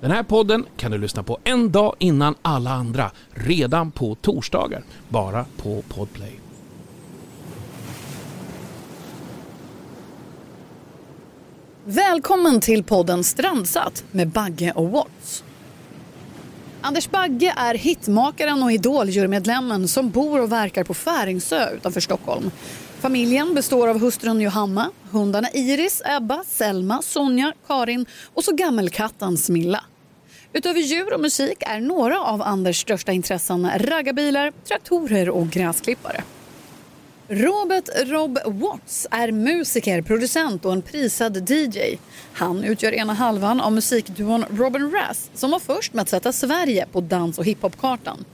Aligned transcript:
Den 0.00 0.10
här 0.10 0.22
podden 0.22 0.66
kan 0.76 0.90
du 0.90 0.98
lyssna 0.98 1.22
på 1.22 1.38
en 1.44 1.72
dag 1.72 1.94
innan 1.98 2.34
alla 2.42 2.70
andra, 2.70 3.10
redan 3.30 3.90
på 3.90 4.14
torsdagar, 4.14 4.82
bara 5.08 5.44
på 5.56 5.82
Podplay. 5.88 6.40
Välkommen 11.84 12.60
till 12.60 12.84
podden 12.84 13.24
Strandsatt 13.24 14.04
med 14.10 14.28
Bagge 14.28 14.72
och 14.72 14.90
Watts. 14.90 15.44
Anders 16.80 17.10
Bagge 17.10 17.54
är 17.56 17.74
hitmakaren 17.74 18.62
och 18.62 18.72
idoljurymedlemmen 18.72 19.88
som 19.88 20.10
bor 20.10 20.40
och 20.40 20.52
verkar 20.52 20.84
på 20.84 20.94
Färingsö 20.94 21.70
utanför 21.70 22.00
Stockholm. 22.00 22.50
Familjen 23.00 23.54
består 23.54 23.88
av 23.88 24.00
hustrun 24.00 24.40
Johanna, 24.40 24.90
hundarna 25.10 25.48
Iris, 25.50 26.02
Ebba, 26.04 26.44
Selma, 26.46 27.02
Sonja, 27.02 27.52
Karin 27.66 28.06
och 28.34 28.44
så 28.44 28.52
gammelkatten 28.52 29.36
Smilla. 29.36 29.84
Utöver 30.52 30.80
djur 30.80 31.14
och 31.14 31.20
musik 31.20 31.62
är 31.66 31.80
några 31.80 32.20
av 32.20 32.42
Anders 32.42 32.80
största 32.80 33.12
intressen 33.12 33.70
raggarbilar, 33.78 34.52
traktorer 34.68 35.30
och 35.30 35.50
gräsklippare. 35.50 36.22
Robert 37.28 37.88
Rob 38.06 38.38
Watts 38.46 39.06
är 39.10 39.32
musiker, 39.32 40.02
producent 40.02 40.64
och 40.64 40.72
en 40.72 40.82
prisad 40.82 41.50
DJ. 41.50 41.98
Han 42.32 42.64
utgör 42.64 42.92
ena 42.92 43.12
halvan 43.12 43.60
av 43.60 43.72
musikduon 43.72 44.44
Robin 44.50 44.90
Rass 44.90 45.30
som 45.34 45.50
var 45.50 45.58
först 45.58 45.94
med 45.94 46.02
att 46.02 46.08
sätta 46.08 46.32
Sverige 46.32 46.86
på 46.92 47.00
dans 47.00 47.38
och 47.38 47.44
hiphopkartan. 47.44 48.24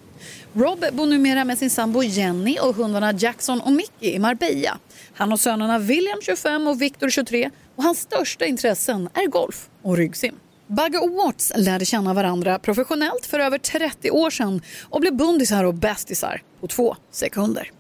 Rob 0.53 0.85
bor 0.93 1.07
numera 1.07 1.45
med 1.45 1.59
sin 1.59 1.71
sambo 1.71 2.03
Jenny 2.03 2.59
och 2.59 2.77
hundarna 2.77 3.13
Jackson 3.13 3.61
och 3.61 3.73
Mickey 3.73 4.15
i 4.15 4.19
Marbella. 4.19 4.79
Han 5.15 5.31
har 5.31 5.37
sönerna 5.37 5.79
William 5.79 6.19
25 6.23 6.67
och 6.67 6.83
Victor 6.83 7.11
23 7.11 7.51
och 7.77 7.83
hans 7.83 7.99
största 7.99 8.47
intressen 8.47 9.09
är 9.15 9.27
golf 9.27 9.69
och 9.83 9.97
ryggsim. 9.97 10.35
Bagge 10.67 10.99
och 10.99 11.11
Watts 11.11 11.53
lärde 11.57 11.85
känna 11.85 12.15
varandra 12.15 12.59
professionellt 12.59 13.27
för 13.27 13.39
över 13.39 13.59
30 13.59 14.11
år 14.11 14.31
sedan 14.31 14.63
och 14.83 15.01
blev 15.01 15.17
bundisar 15.17 15.65
och 15.65 15.75
bästisar 15.75 16.43
på 16.61 16.67
två 16.67 16.97
sekunder. 17.11 17.71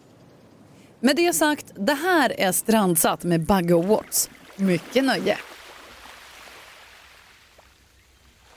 Med 1.00 1.16
det 1.16 1.32
sagt, 1.32 1.66
det 1.76 1.94
här 1.94 2.40
är 2.40 2.52
Strandsatt 2.52 3.24
med 3.24 3.40
Bagge 3.44 3.74
och 3.74 3.84
Watts. 3.84 4.30
Mycket 4.56 5.04
nöje! 5.04 5.38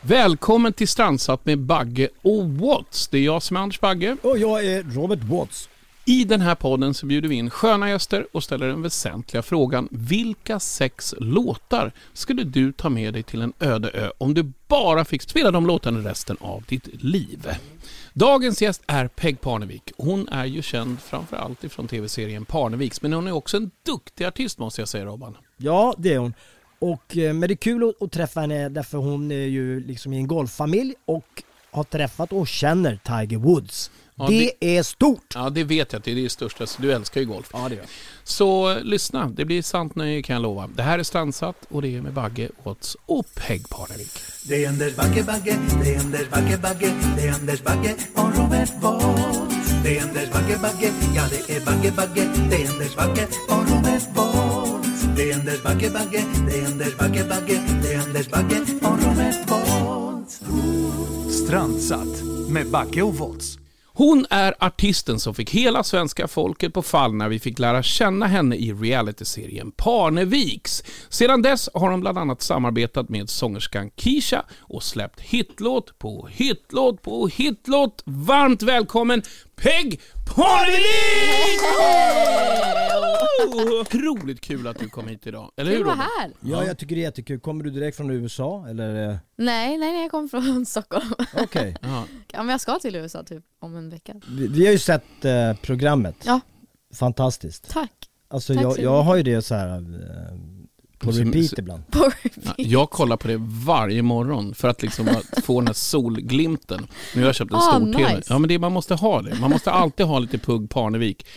Välkommen 0.02 0.73
till 0.73 0.88
Strandsatt 0.88 1.45
med 1.45 1.59
Bagge 1.59 2.09
och 2.22 2.50
Watts. 2.50 3.08
Det 3.08 3.17
är 3.17 3.22
jag 3.22 3.44
som 3.44 3.58
är 3.58 3.62
Anders 3.62 3.80
Bagge. 3.80 4.17
Och 4.22 4.38
jag 4.38 4.66
är 4.66 4.84
Robert 4.84 5.23
Watts. 5.23 5.70
I 6.06 6.23
den 6.23 6.42
här 6.42 6.56
podden 6.56 6.94
så 6.94 7.06
bjuder 7.06 7.30
vi 7.30 7.36
in 7.36 7.50
sköna 7.50 7.89
gäster 7.89 8.28
och 8.31 8.44
ställer 8.44 8.67
den 8.67 8.81
väsentliga 8.81 9.44
frågan. 9.44 9.88
Vilka 9.92 10.59
sex 10.59 11.16
låtar 11.17 11.92
skulle 12.14 12.44
du 12.44 12.72
ta 12.72 12.89
med 12.89 13.14
dig 13.14 13.23
till 13.23 13.42
en 13.42 13.54
öde 13.59 13.89
ö 13.89 14.12
om 14.17 14.34
du 14.34 14.52
bara 14.67 15.06
fick 15.06 15.22
spela 15.22 15.52
de 15.52 15.67
låtarna 15.67 16.09
resten 16.09 16.38
av 16.39 16.64
ditt 16.67 17.04
liv? 17.04 17.48
Dagens 18.14 18.61
gäst 18.61 18.82
är 18.88 19.08
Peg 19.08 19.42
Parnevik. 19.42 19.92
Hon 19.98 20.28
är 20.28 20.45
ju 20.45 20.61
känd 20.61 21.00
framförallt 21.00 21.64
ifrån 21.64 21.88
tv-serien 21.88 22.45
Parneviks, 22.45 23.02
men 23.02 23.14
hon 23.14 23.28
är 23.28 23.32
också 23.32 23.58
en 23.58 23.72
duktig 23.86 24.26
artist 24.26 24.59
måste 24.59 24.82
jag 24.82 24.89
säga 24.89 25.06
Robban. 25.06 25.38
Ja, 25.58 25.95
det 25.98 26.14
är 26.14 26.17
hon. 26.17 26.34
Och, 26.80 27.17
eh, 27.17 27.33
men 27.33 27.47
det 27.47 27.53
är 27.53 27.56
kul 27.56 27.89
att, 27.89 28.02
att 28.02 28.11
träffa 28.11 28.39
henne 28.39 28.70
därför 28.70 28.97
hon 28.97 29.31
är 29.31 29.36
ju 29.36 29.80
liksom 29.80 30.14
i 30.14 30.17
en 30.17 30.28
golffamilj 30.28 30.94
och 31.06 31.44
har 31.72 31.83
träffat 31.83 32.31
och 32.31 32.47
känner 32.47 33.00
Tiger 33.03 33.38
Woods. 33.38 33.92
Ja, 34.20 34.28
det, 34.28 34.78
är 34.78 34.83
stort! 34.83 35.33
Ja, 35.36 35.50
det 35.50 35.64
vet 35.64 35.94
jag 35.94 36.00
att 36.00 36.05
det 36.05 36.11
är 36.11 36.16
det 36.16 36.30
största, 36.30 36.67
så 36.67 36.81
du 36.81 36.94
älskar 36.94 37.22
ju 37.22 37.28
golf. 37.28 37.50
Ja, 37.53 37.70
det 37.70 37.75
gör. 37.75 37.86
Så 38.23 38.80
lyssna, 38.80 39.30
det 39.30 39.45
blir 39.45 39.61
sant 39.61 39.95
nöje 39.95 40.22
kan 40.22 40.33
jag 40.33 40.44
lova. 40.44 40.70
Det 40.75 40.83
här 40.83 41.00
är 41.00 41.03
Strandsatt 41.03 41.66
och 41.70 41.81
det 41.81 41.95
är 41.95 42.02
med 42.02 42.14
Bagge, 42.14 42.50
Watts 42.64 42.98
och 43.05 43.25
Peg 43.36 43.70
Parnevik. 43.70 44.11
Det 44.48 44.66
är 44.66 44.70
Anders 44.70 44.95
Bagge, 44.95 45.23
Bagge, 45.23 45.58
det 45.83 45.95
är 45.95 46.00
Anders 46.00 46.30
Bagge, 46.30 46.58
Bagge, 46.58 46.94
det 47.17 47.28
är 47.28 47.33
Anders 47.33 47.64
Bagge 47.64 47.95
och 48.16 48.38
Robert 48.38 48.72
Watts. 48.81 49.83
Det 49.83 49.98
är 49.98 50.03
Anders 50.03 50.31
Bagge, 50.31 50.58
Bagge, 50.61 50.92
ja 51.16 51.23
det 51.30 51.55
är 51.55 51.66
Bagge, 51.66 51.92
Bagge, 51.92 52.49
det 52.49 52.64
är 52.64 52.70
Anders 52.70 52.95
Bagge 52.95 53.27
och 53.49 53.70
Robert 53.70 54.16
Watts. 54.16 54.47
Det 55.17 55.32
är 55.32 55.36
Anders 55.36 55.64
Bagge, 55.64 55.89
Bagge, 55.89 56.26
det 56.48 56.60
är 56.60 56.66
Anders 56.66 56.98
Bagge, 56.98 57.23
Bagge, 57.30 57.61
det 57.82 57.94
är 57.94 58.00
Anders 58.00 58.30
Bagge 58.30 58.61
och 58.82 59.04
Robert 59.04 59.50
Watts. 59.50 60.42
Strandsatt 61.44 62.23
med 62.50 62.67
Bagge 62.67 63.02
och 63.02 63.16
Watts. 63.16 63.58
Hon 63.86 64.26
är 64.30 64.55
artisten 64.60 65.20
som 65.20 65.36
fick 65.36 65.50
hela 65.50 65.83
svenska 65.83 66.28
folket 66.28 66.73
på 66.73 66.82
fall 66.82 67.14
när 67.14 67.30
vi 67.30 67.39
fick 67.39 67.60
lära 67.60 67.83
känna 67.83 68.28
henne 68.28 68.55
i 68.55 68.73
realityserien 68.73 69.72
Parneviks. 69.72 70.83
Sedan 71.10 71.42
dess 71.42 71.70
har 71.73 71.92
hon 71.92 72.02
bland 72.02 72.17
annat 72.17 72.42
samarbetat 72.42 73.10
med 73.10 73.30
sångerskan 73.30 73.89
Kisha 73.95 74.45
och 74.60 74.84
släppt 74.84 75.20
hitlåt 75.20 75.99
på 75.99 76.28
hitlåt 76.32 77.02
på 77.02 77.28
hitlåt. 77.28 78.04
Varmt 78.05 78.64
välkommen 78.64 79.22
Peg 79.62 80.02
Parnevik! 80.36 81.62
Otroligt 83.82 84.42
kul 84.42 84.68
att 84.68 84.80
du 84.80 84.90
kom 84.90 85.08
hit 85.08 85.28
idag, 85.28 85.52
eller 85.58 85.72
hur 85.72 85.78
Kul 85.78 85.90
att 85.90 85.98
vara 85.98 86.08
Robin? 86.08 86.38
här. 86.42 86.52
Ja, 86.52 86.66
jag 86.68 86.78
tycker 86.78 86.95
det 86.95 87.02
är 87.02 87.04
jättekul. 87.04 87.40
Kommer 87.40 87.64
du 87.64 87.70
direkt 87.70 87.98
från 87.98 88.10
USA 88.12 88.66
eller? 88.70 89.10
eh, 89.10 89.16
Nej, 89.38 89.78
nej, 89.78 89.92
nej, 89.92 90.02
jag 90.02 90.12
kommer 90.12 90.28
från 90.28 90.66
Stockholm. 90.76 91.14
Okej. 91.38 91.76
Ja. 91.82 92.04
Ja, 92.32 92.38
men 92.44 92.50
jag 92.50 92.62
ska 92.62 92.80
till 92.80 92.96
USA 92.96 93.23
typ 93.23 93.44
om 93.60 93.76
en 93.76 93.90
vecka. 93.90 94.14
Vi, 94.28 94.48
vi 94.48 94.66
har 94.66 94.72
ju 94.73 94.80
sett 94.80 95.26
eh, 95.26 95.54
programmet. 95.62 96.16
Ja. 96.26 96.40
Fantastiskt. 96.96 97.70
Tack. 97.70 97.92
Alltså 98.30 98.54
Tack 98.54 98.64
jag, 98.64 98.73
så 98.76 98.82
jag 98.82 98.92
mycket. 98.98 99.06
har 99.08 99.16
ju 99.16 99.23
det 99.23 99.42
så 99.42 99.56
här 99.56 99.78
eh, 99.78 100.38
på 101.00 101.14
Som- 101.14 101.26
repeat 101.34 101.60
ibland. 101.60 101.92
På 101.92 102.00
Ja, 102.00 102.12
repeat. 102.24 102.56
jag 102.58 102.90
kollar 102.90 103.18
på 103.18 103.28
det 103.28 103.38
varje 103.66 104.02
morgon 104.02 104.56
för 104.56 104.68
att 104.68 104.82
liksom 104.82 105.08
få 105.44 105.60
den 105.62 105.68
här 105.68 105.74
solglimten. 105.74 106.88
Nu 107.16 107.22
har 107.22 107.28
jag 107.28 107.36
köpt 107.36 107.52
en 107.52 107.58
Ah, 107.58 107.62
stor 107.62 107.94
TV. 107.94 108.16
nice. 108.16 108.34
Ja 108.34 108.40
men 108.40 108.48
det, 108.50 108.60
man 108.60 108.72
måste 108.72 108.96
ha 108.96 109.22
det. 109.22 109.36
Man 109.40 109.50
måste 109.50 109.72
alltid 109.72 110.06
ha 110.06 110.20
lite 110.20 110.38
Pugg 110.38 110.70
Parnevik. 110.70 111.28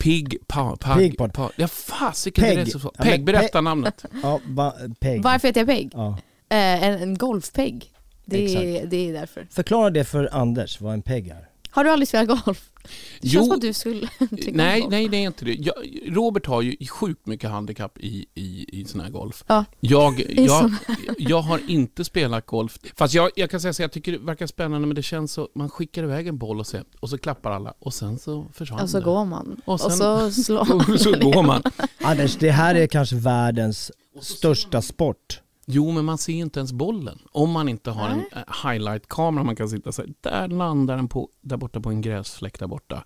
Pigg, 0.00 0.36
pa, 0.46 0.76
pag, 0.76 0.98
Pigg 0.98 1.18
Parn- 1.18 1.30
pa, 1.30 1.50
Ja 1.56 1.68
fasiken, 1.68 2.44
det 2.44 2.60
är 2.60 2.64
så 2.64 2.78
svårt. 2.78 2.94
Ja, 2.98 3.04
men 3.04 3.24
berätta 3.24 3.60
namnet. 3.60 4.04
Ja, 4.22 4.40
ba, 4.46 4.72
Peg. 5.00 5.22
Varför 5.22 5.48
heter 5.48 5.60
jag 5.60 5.68
Peg? 5.68 5.90
Ja. 5.92 6.18
Eh, 6.48 6.84
en, 6.84 7.02
en 7.02 7.18
golfpeg. 7.18 7.92
Det 8.24 8.36
det 8.90 9.08
är 9.08 9.12
därför. 9.12 9.46
Förklara 9.50 9.90
det 9.90 10.04
för 10.04 10.28
Anders, 10.32 10.80
vad 10.80 10.94
en 10.94 11.02
peg 11.02 11.28
är. 11.28 11.48
Har 11.70 11.84
du 11.84 11.90
aldrig 11.90 12.08
spelat 12.08 12.44
golf? 12.44 12.70
Det 13.20 13.28
känns 13.28 13.46
Jo. 13.46 13.50
som 13.52 13.60
du 13.60 13.72
skulle 13.72 14.08
tycka 14.30 14.50
om 14.50 14.56
Nej, 14.56 14.80
golf. 14.80 14.90
nej 14.90 15.08
det 15.08 15.16
är 15.16 15.26
inte 15.26 15.44
det. 15.44 15.54
Jag, 15.54 15.74
Robert 16.06 16.46
har 16.46 16.62
ju 16.62 16.86
sjukt 16.86 17.26
mycket 17.26 17.50
handikapp 17.50 17.98
i, 17.98 18.26
i, 18.34 18.80
i 18.80 18.84
sån 18.84 19.00
här 19.00 19.10
golf. 19.10 19.44
Ja. 19.46 19.64
Jag, 19.80 20.24
jag, 20.36 20.72
jag 21.18 21.40
har 21.40 21.60
inte 21.70 22.04
spelat 22.04 22.46
golf. 22.46 22.78
Fast 22.96 23.14
jag, 23.14 23.30
jag 23.36 23.50
kan 23.50 23.60
säga 23.60 23.72
så 23.72 23.82
jag 23.82 23.92
tycker 23.92 24.12
det 24.12 24.18
verkar 24.18 24.46
spännande 24.46 24.86
men 24.86 24.94
det 24.94 25.02
känns 25.02 25.32
så, 25.32 25.48
man 25.54 25.70
skickar 25.70 26.02
iväg 26.02 26.26
en 26.26 26.38
boll 26.38 26.60
och 26.60 26.66
så, 26.66 26.78
och 27.00 27.10
så 27.10 27.18
klappar 27.18 27.50
alla 27.50 27.74
och 27.78 27.94
sen 27.94 28.18
så 28.18 28.46
försvann 28.52 28.80
Och 28.80 28.90
så 28.90 29.00
går 29.00 29.24
man. 29.24 29.60
Och 29.64 29.74
Och, 29.74 29.80
sen- 29.80 29.90
så 29.90 30.30
slår 30.42 30.64
man. 30.64 30.94
Och 30.94 31.00
så 31.00 31.12
går 31.30 31.42
man. 31.42 31.62
Anders, 32.00 32.36
det 32.36 32.50
här 32.50 32.74
är 32.74 32.86
kanske 32.86 33.16
världens 33.16 33.92
största 34.20 34.82
sport. 34.82 35.40
Jo, 35.68 35.90
men 35.90 36.04
man 36.04 36.18
ser 36.18 36.32
ju 36.32 36.38
inte 36.42 36.60
ens 36.60 36.72
bollen. 36.72 37.18
Om 37.32 37.50
man 37.50 37.68
inte 37.68 37.90
har 37.90 38.08
en 38.08 38.16
Nej. 38.32 38.44
eh, 38.48 38.68
highlight-kamera 38.70 39.44
man 39.44 39.56
kan 39.56 39.68
sitta 39.68 39.92
så 39.92 40.02
här, 40.02 40.10
där 40.20 40.48
landar 40.48 40.96
den 40.96 41.08
på, 41.08 41.28
där 41.40 41.56
borta 41.56 41.80
på 41.80 41.88
en 41.88 42.00
gräsfläck 42.00 42.58
där 42.58 42.66
borta. 42.66 43.04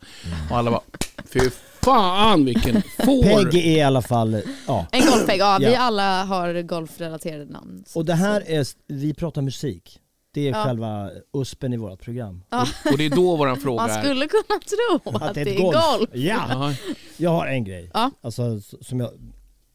Och 0.50 0.56
alla 0.58 0.70
bara, 0.70 0.82
fy 1.24 1.50
fan 1.82 2.44
vilken 2.44 2.82
får! 2.82 3.22
Peg 3.50 3.54
är 3.66 3.76
i 3.78 3.82
alla 3.82 4.02
fall, 4.02 4.42
ja. 4.66 4.86
En 4.92 5.06
golfpeg, 5.06 5.40
ja. 5.40 5.56
Vi 5.60 5.74
alla 5.74 6.24
har 6.24 6.62
golfrelaterade 6.62 7.44
namn. 7.44 7.84
Och 7.94 8.04
det 8.04 8.14
här 8.14 8.42
är, 8.46 8.66
vi 8.86 9.14
pratar 9.14 9.42
musik. 9.42 10.00
Det 10.34 10.48
är 10.48 10.52
Ja. 10.52 10.64
själva 10.64 11.10
uspen 11.32 11.72
i 11.72 11.76
vårt 11.76 12.00
program. 12.02 12.42
Ja. 12.50 12.66
Och 12.92 12.98
det 12.98 13.04
är 13.06 13.10
då 13.10 13.36
våran 13.36 13.56
fråga 13.56 13.82
Man 13.82 13.90
är... 13.90 14.02
skulle 14.02 14.28
kunna 14.28 14.60
tro 15.02 15.16
att, 15.26 15.34
det 15.34 15.40
är 15.40 15.60
golf. 15.60 16.10
Ja! 16.12 16.44
Ja, 16.48 16.74
Jag 17.16 17.30
har 17.30 17.46
en 17.46 17.64
grej. 17.64 17.90
Ja. 17.94 18.10
Alltså, 18.22 18.60
som 18.80 19.00
jag, 19.00 19.10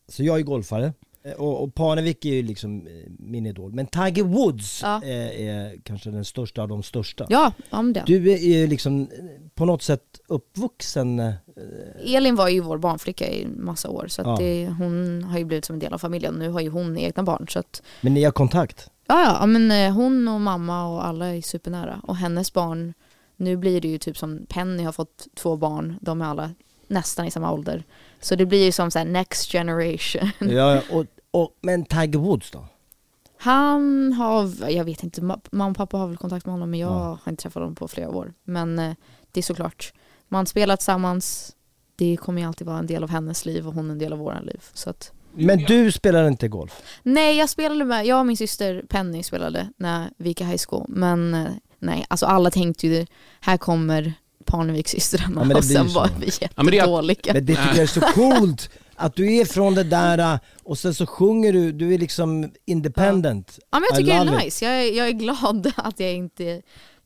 så 0.08 0.24
jag 0.24 0.40
är 0.40 0.44
golfare. 0.44 0.94
Eh, 1.26 1.34
Och, 1.34 1.64
och 1.64 1.76
Parnevik 1.76 2.26
är 2.26 2.34
ju 2.34 2.42
liksom 2.44 2.88
eh, 2.88 2.94
min 3.20 3.46
idol. 3.46 3.74
Men 3.74 3.88
Tiger 3.88 4.24
Woods 4.24 4.82
Ja. 4.84 5.02
är, 5.04 5.30
är 5.50 5.76
kanske 5.84 6.10
den 6.12 6.26
största 6.26 6.62
av 6.62 6.68
de 6.68 6.84
största. 6.84 7.26
Ja, 7.30 7.52
om 7.70 7.94
det. 7.94 8.04
Du 8.06 8.32
är 8.32 8.38
ju 8.38 8.68
liksom 8.68 9.02
eh, 9.02 9.08
på 9.56 9.66
något 9.66 9.82
sätt 9.84 10.20
uppvuxen. 10.28 11.34
Elin 12.06 12.36
var 12.36 12.50
ju 12.50 12.60
vår 12.60 12.78
barnflicka 12.78 13.28
i 13.32 13.48
massa 13.48 13.90
år 13.90 14.06
så 14.08 14.22
att 14.22 14.28
Ja. 14.28 14.36
det, 14.40 14.68
hon 14.80 15.24
har 15.24 15.38
ju 15.40 15.46
blivit 15.46 15.66
som 15.66 15.74
en 15.74 15.80
del 15.80 15.94
av 15.94 15.98
familjen. 15.98 16.34
Nu 16.34 16.50
har 16.50 16.62
ju 16.62 16.70
hon 16.70 16.98
egna 16.98 17.24
barn 17.24 17.46
så 17.50 17.60
att 17.60 17.82
Men 18.02 18.14
ni 18.14 18.24
har 18.24 18.32
kontakt? 18.32 18.90
ja, 19.08 19.38
ja, 19.40 19.46
men 19.46 19.94
hon 19.94 20.28
och 20.28 20.42
mamma 20.42 20.88
och 20.88 21.06
alla 21.06 21.26
är 21.36 21.42
supernära 21.42 22.02
och 22.04 22.16
hennes 22.16 22.54
barn 22.54 22.94
nu 23.38 23.58
blir 23.58 23.82
det 23.82 23.88
ju 23.88 23.98
typ 23.98 24.18
som 24.18 24.46
Penny 24.50 24.84
har 24.84 24.92
fått 24.92 25.28
två 25.36 25.58
barn, 25.58 25.98
de 26.02 26.22
är 26.22 26.26
alla 26.26 26.52
nästan 26.88 27.26
i 27.26 27.32
samma 27.32 27.52
ålder. 27.52 27.84
Så 28.20 28.36
det 28.36 28.46
blir 28.46 28.66
ju 28.66 28.72
som 28.72 28.92
så 28.92 29.00
här 29.00 29.06
next 29.06 29.52
generation. 29.52 30.32
ja, 30.52 30.82
och, 30.92 31.06
och, 31.32 31.50
men 31.62 31.86
Tiger 31.86 32.20
Woods 32.20 32.52
då? 32.52 32.66
Han 33.38 34.14
har, 34.14 34.70
jag 34.70 34.84
vet 34.86 35.04
inte, 35.04 35.22
ma- 35.22 35.40
mamma 35.52 35.70
och 35.72 35.78
pappa 35.78 35.98
har 35.98 36.08
väl 36.08 36.18
kontakt 36.18 36.46
med 36.46 36.54
honom 36.54 36.70
men 36.72 36.80
jag 36.80 36.92
Ja. 36.92 37.20
har 37.24 37.32
inte 37.32 37.42
träffat 37.44 37.62
honom 37.62 37.76
på 37.76 37.88
flera 37.88 38.10
år. 38.10 38.34
Men 38.44 38.80
eh, 38.80 38.94
det 39.32 39.40
är 39.40 39.44
såklart, 39.44 39.94
man 40.28 40.46
spelar 40.46 40.76
tillsammans, 40.76 41.56
det 41.96 42.18
kommer 42.18 42.42
ju 42.42 42.48
alltid 42.48 42.68
vara 42.68 42.78
en 42.80 42.88
del 42.88 43.04
av 43.04 43.10
hennes 43.10 43.46
liv 43.46 43.68
och 43.68 43.74
hon 43.74 43.92
en 43.92 44.00
del 44.00 44.14
av 44.14 44.20
våran 44.20 44.44
liv. 44.46 44.64
Så 44.74 44.90
att 44.90 45.12
Men 45.34 45.58
du 45.60 45.92
spelar 45.92 46.28
inte 46.28 46.48
golf? 46.48 46.82
Nej, 47.04 47.38
jag 47.38 47.50
spelade 47.50 47.86
med, 47.86 48.06
jag 48.06 48.20
och 48.20 48.26
min 48.26 48.38
syster 48.38 48.84
Penny 48.90 49.24
spelade 49.24 49.70
när 49.78 50.10
vi 50.18 50.30
gick 50.30 50.42
i 50.42 50.44
high 50.44 50.62
school. 50.70 50.86
Men 50.90 51.34
eh, 51.34 51.48
nej, 51.80 52.06
alltså 52.10 52.26
alla 52.26 52.52
tänkte 52.52 52.88
ju, 52.88 53.06
här 53.40 53.58
kommer 53.58 54.14
Parnevikssystrarna 54.46 55.32
Ja, 55.36 55.40
men 55.40 55.50
det 55.50 55.56
och 55.56 55.64
sen 55.64 55.90
så. 55.90 56.00
var 56.00 56.10
vi 56.20 56.30
Ja, 56.42 56.48
men 56.56 56.66
det 56.66 56.76
jättedåliga. 56.76 57.34
Men 57.34 57.46
det 57.46 57.56
tycker 57.56 57.70
jag 57.76 57.78
är 57.78 57.88
så 57.88 58.02
coolt 58.14 58.70
att 58.96 59.16
du 59.16 59.34
är 59.36 59.46
från 59.46 59.76
det 59.76 59.84
där 59.84 60.18
äh, 60.34 60.40
och 60.64 60.78
sen 60.78 60.94
så 60.94 61.06
sjunger 61.06 61.54
du, 61.54 61.72
du 61.72 61.94
är 61.94 61.98
liksom 61.98 62.52
independent. 62.66 63.60
Ja, 63.72 63.80
men 63.80 63.88
jag 63.90 63.98
tycker 64.00 64.26
det 64.26 64.32
är 64.32 64.44
nice. 64.44 64.66
Jag 64.66 64.74
är, 64.84 64.98
jag 64.98 65.08
är 65.08 65.12
glad 65.12 65.72
att 65.78 66.00
jag 66.00 66.14
inte 66.14 66.62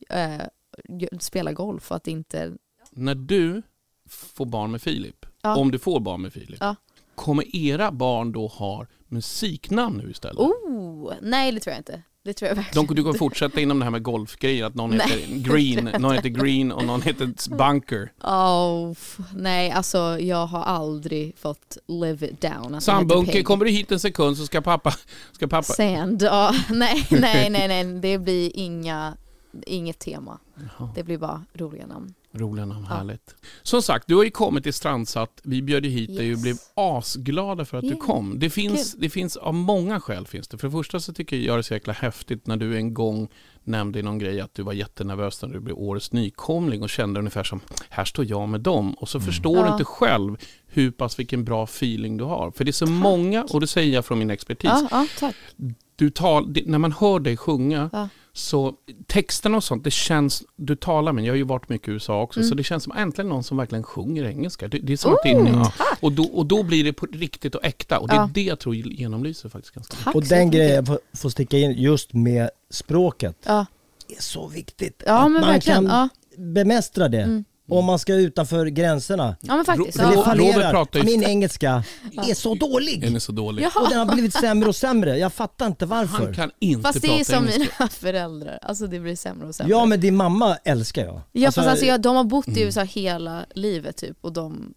eh, 0.09 1.17
spelar 1.19 1.53
golf 1.53 1.91
och 1.91 1.97
att 1.97 2.07
inte... 2.07 2.51
När 2.91 3.15
du 3.15 3.61
får 4.09 4.45
barn 4.45 4.71
med 4.71 4.81
Filip, 4.81 5.25
Ja. 5.41 5.55
om 5.55 5.71
du 5.71 5.79
får 5.79 5.99
barn 5.99 6.21
med 6.21 6.33
Filip, 6.33 6.57
Ja. 6.59 6.75
kommer 7.15 7.55
era 7.55 7.91
barn 7.91 8.31
då 8.31 8.47
ha 8.47 8.85
musiknamn 9.07 9.97
nu 9.97 10.11
istället? 10.11 10.37
Oh, 10.37 11.13
nej 11.21 11.51
det 11.51 11.59
tror 11.59 11.71
jag 11.71 11.79
inte. 11.79 12.01
Det 12.29 12.33
tror 12.33 12.49
jag 12.49 12.55
verkligen 12.55 12.87
De, 12.87 12.95
du 12.95 13.03
kommer 13.03 13.17
fortsätta 13.17 13.61
inom 13.61 13.79
det 13.79 13.85
här 13.85 13.91
med 13.91 14.03
golfgrejer, 14.03 14.65
att 14.65 14.75
någon 14.75 14.89
Nej, 14.89 15.07
heter 15.07 15.53
Green, 15.53 15.89
någon 15.99 16.15
heter 16.15 16.29
Green 16.29 16.71
och 16.71 16.83
någon 16.83 17.01
heter 17.01 17.55
Bunker. 17.57 18.11
Oh, 18.23 18.93
nej, 19.35 19.71
alltså 19.71 20.19
jag 20.19 20.45
har 20.45 20.63
aldrig 20.63 21.37
fått 21.37 21.77
live 21.87 22.27
it 22.27 22.41
down. 22.41 22.75
Alltså, 22.75 22.91
Sandbunker, 22.91 23.43
kommer 23.43 23.65
du 23.65 23.71
hit 23.71 23.91
en 23.91 23.99
sekund 23.99 24.37
så 24.37 24.45
ska 24.45 24.61
pappa... 24.61 24.93
Ska 25.31 25.47
pappa 25.47 25.63
Sand, 25.63 26.21
ja. 26.21 26.55
Nej, 26.69 27.07
nej, 27.09 27.49
nej, 27.49 27.67
nej. 27.67 27.83
Det 27.83 28.17
blir 28.17 28.51
inga, 28.53 29.13
inget 29.65 29.99
tema. 29.99 30.39
Jaha, 30.55 30.89
Det 30.95 31.03
blir 31.03 31.17
bara 31.17 31.45
roliga 31.53 31.87
namn. 31.87 32.13
roliga 32.31 32.65
namn, 32.65 32.85
Ja. 32.89 32.95
härligt. 32.95 33.35
Som 33.63 33.81
sagt, 33.81 34.07
du 34.07 34.15
har 34.15 34.23
ju 34.23 34.31
kommit 34.31 34.63
till 34.63 34.73
Strandsatt. 34.73 35.41
Vi 35.43 35.61
bjöd 35.61 35.85
ju 35.85 35.91
hit 35.91 36.07
dig 36.09 36.17
och 36.17 36.23
Yes. 36.23 36.41
blev 36.41 36.55
asglada 36.75 37.65
för 37.65 37.77
att 37.77 37.81
du 37.83 37.87
Yeah. 37.87 37.99
kom. 38.05 38.39
Det 38.39 38.49
finns, 38.49 38.93
det 38.93 39.09
finns 39.09 39.37
av 39.37 39.53
många 39.53 39.99
skäl. 39.99 40.27
finns 40.27 40.47
det. 40.47 40.57
För 40.57 40.67
det 40.67 40.71
första 40.71 40.99
så 40.99 41.13
tycker 41.13 41.37
jag 41.37 41.55
det 41.57 41.59
är 41.59 41.61
så 41.61 41.73
jäkla 41.73 41.93
häftigt 41.93 42.47
när 42.47 42.57
du 42.57 42.77
en 42.77 42.93
gång 42.93 43.27
nämnde 43.63 43.99
i 43.99 44.01
någon 44.03 44.19
grej 44.19 44.41
att 44.41 44.53
du 44.53 44.63
var 44.63 44.73
jättenervös 44.73 45.41
när 45.41 45.49
du 45.49 45.59
blev 45.59 45.77
årets 45.77 46.11
nykomling 46.13 46.81
och 46.83 46.89
kände 46.89 47.19
ungefär 47.19 47.43
som 47.43 47.59
här 47.89 48.05
står 48.05 48.25
jag 48.25 48.49
med 48.49 48.61
dem. 48.61 48.93
Och 48.93 49.09
så 49.09 49.19
förstår 49.19 49.55
du 49.55 49.61
Ja. 49.61 49.71
inte 49.71 49.83
själv 49.85 50.37
hur 50.67 50.91
pass 50.91 51.19
vilken 51.19 51.43
bra 51.45 51.63
feeling 51.63 52.17
du 52.17 52.23
har. 52.23 52.51
För 52.51 52.63
det 52.65 52.69
är 52.69 52.73
så 52.73 52.85
många, 52.85 53.43
och 53.43 53.61
det 53.61 53.67
säger 53.67 53.93
jag 53.93 54.05
från 54.05 54.19
min 54.19 54.29
expertis, 54.29 54.69
Ja, 54.73 54.87
ja, 54.91 55.07
tack. 55.19 55.35
du 55.95 56.09
tal, 56.09 56.55
när 56.65 56.77
man 56.77 56.91
hör 56.91 57.19
dig 57.19 57.37
sjunga 57.37 57.89
Ja. 57.93 58.09
Så 58.39 58.73
texterna 59.07 59.57
och 59.57 59.63
sånt, 59.63 59.83
det 59.83 59.91
känns, 59.91 60.43
du 60.55 60.75
talar 60.75 61.13
med, 61.13 61.23
jag 61.25 61.31
har 61.31 61.37
ju 61.37 61.43
varit 61.43 61.69
mycket 61.69 61.87
i 61.87 61.91
USA 61.91 62.21
också, 62.21 62.39
Mm. 62.39 62.49
så 62.49 62.55
det 62.55 62.63
känns 62.63 62.83
som 62.83 62.93
äntligen 62.97 63.29
någon 63.29 63.43
som 63.43 63.57
verkligen 63.57 63.83
sjunger 63.83 64.23
engelska. 64.25 64.67
Det, 64.67 64.79
det 64.79 64.93
är 64.93 64.97
som 64.97 65.13
att 65.13 65.19
det 65.23 65.29
är, 65.29 65.35
Oh, 65.35 65.71
och, 66.01 66.11
då, 66.11 66.23
och 66.23 66.45
då 66.45 66.63
blir 66.63 66.83
det 66.83 66.93
på 66.93 67.05
riktigt 67.05 67.55
och 67.55 67.65
äkta 67.65 67.99
och 67.99 68.07
det 68.07 68.13
är 68.13 68.17
Ja. 68.17 68.29
det 68.33 68.43
jag 68.43 68.59
tror 68.59 68.75
genomlyser 68.75 69.49
faktiskt 69.49 69.75
ganska 69.75 69.95
mycket. 69.97 70.15
Och 70.15 70.23
den 70.23 70.51
grejen 70.51 70.75
jag 70.75 70.87
får- 70.87 70.99
får 71.13 71.29
sticka 71.29 71.57
in 71.57 71.71
just 71.71 72.13
med 72.13 72.49
språket 72.69 73.35
Ja, 73.45 73.65
är 74.17 74.21
så 74.21 74.47
viktigt. 74.47 75.03
ja 75.05 75.13
att 75.17 75.23
men 75.23 75.41
man 75.41 75.41
verkligen. 75.41 75.85
kan 75.87 75.95
Ja. 75.95 76.09
bemästra 76.43 77.07
det. 77.07 77.21
Mm. 77.21 77.43
Om 77.69 77.85
man 77.85 77.99
ska 77.99 78.13
utanför 78.13 78.65
gränserna. 78.65 79.35
ja, 79.41 79.55
men 79.55 79.65
faktiskt. 79.65 79.97
Det 79.97 80.03
Ro- 80.03 80.09
Ja. 80.09 80.15
Robert 80.15 80.25
fallerar. 80.53 80.71
pratar 80.71 80.99
ju- 80.99 81.05
Min 81.05 81.23
engelska 81.23 81.83
är 82.29 82.33
så 82.33 82.55
dålig. 82.55 83.01
Den 83.01 83.15
är 83.15 83.19
så 83.19 83.31
dålig. 83.31 83.63
Jaha. 83.63 83.83
Och 83.83 83.89
den 83.89 83.99
har 83.99 84.13
blivit 84.13 84.33
sämre 84.33 84.69
och 84.69 84.75
sämre. 84.75 85.17
Jag 85.17 85.33
fattar 85.33 85.67
inte 85.67 85.85
Han 85.85 85.97
varför. 86.07 86.33
kan 86.33 86.51
inte 86.59 86.81
Fast 86.83 87.01
det 87.01 87.07
prata 87.07 87.19
är 87.19 87.23
som 87.23 87.35
engelska. 87.47 87.59
mina 87.79 87.89
föräldrar. 87.89 88.59
Alltså 88.61 88.87
det 88.87 88.99
blir 88.99 89.15
sämre 89.15 89.47
och 89.47 89.55
sämre. 89.55 89.71
Ja 89.71 89.85
men 89.85 89.99
din 90.01 90.15
mamma 90.15 90.57
älskar 90.63 91.05
jag. 91.05 91.21
Ja 91.31 91.45
Alltså, 91.47 91.61
fast 91.61 91.69
alltså 91.71 91.85
jag, 91.85 92.01
de 92.01 92.15
har 92.15 92.23
bott 92.23 92.47
Mm. 92.47 92.59
i 92.59 92.63
USA 92.63 92.81
hela 92.83 93.45
livet 93.55 93.97
typ 93.97 94.17
och 94.21 94.33
de 94.33 94.73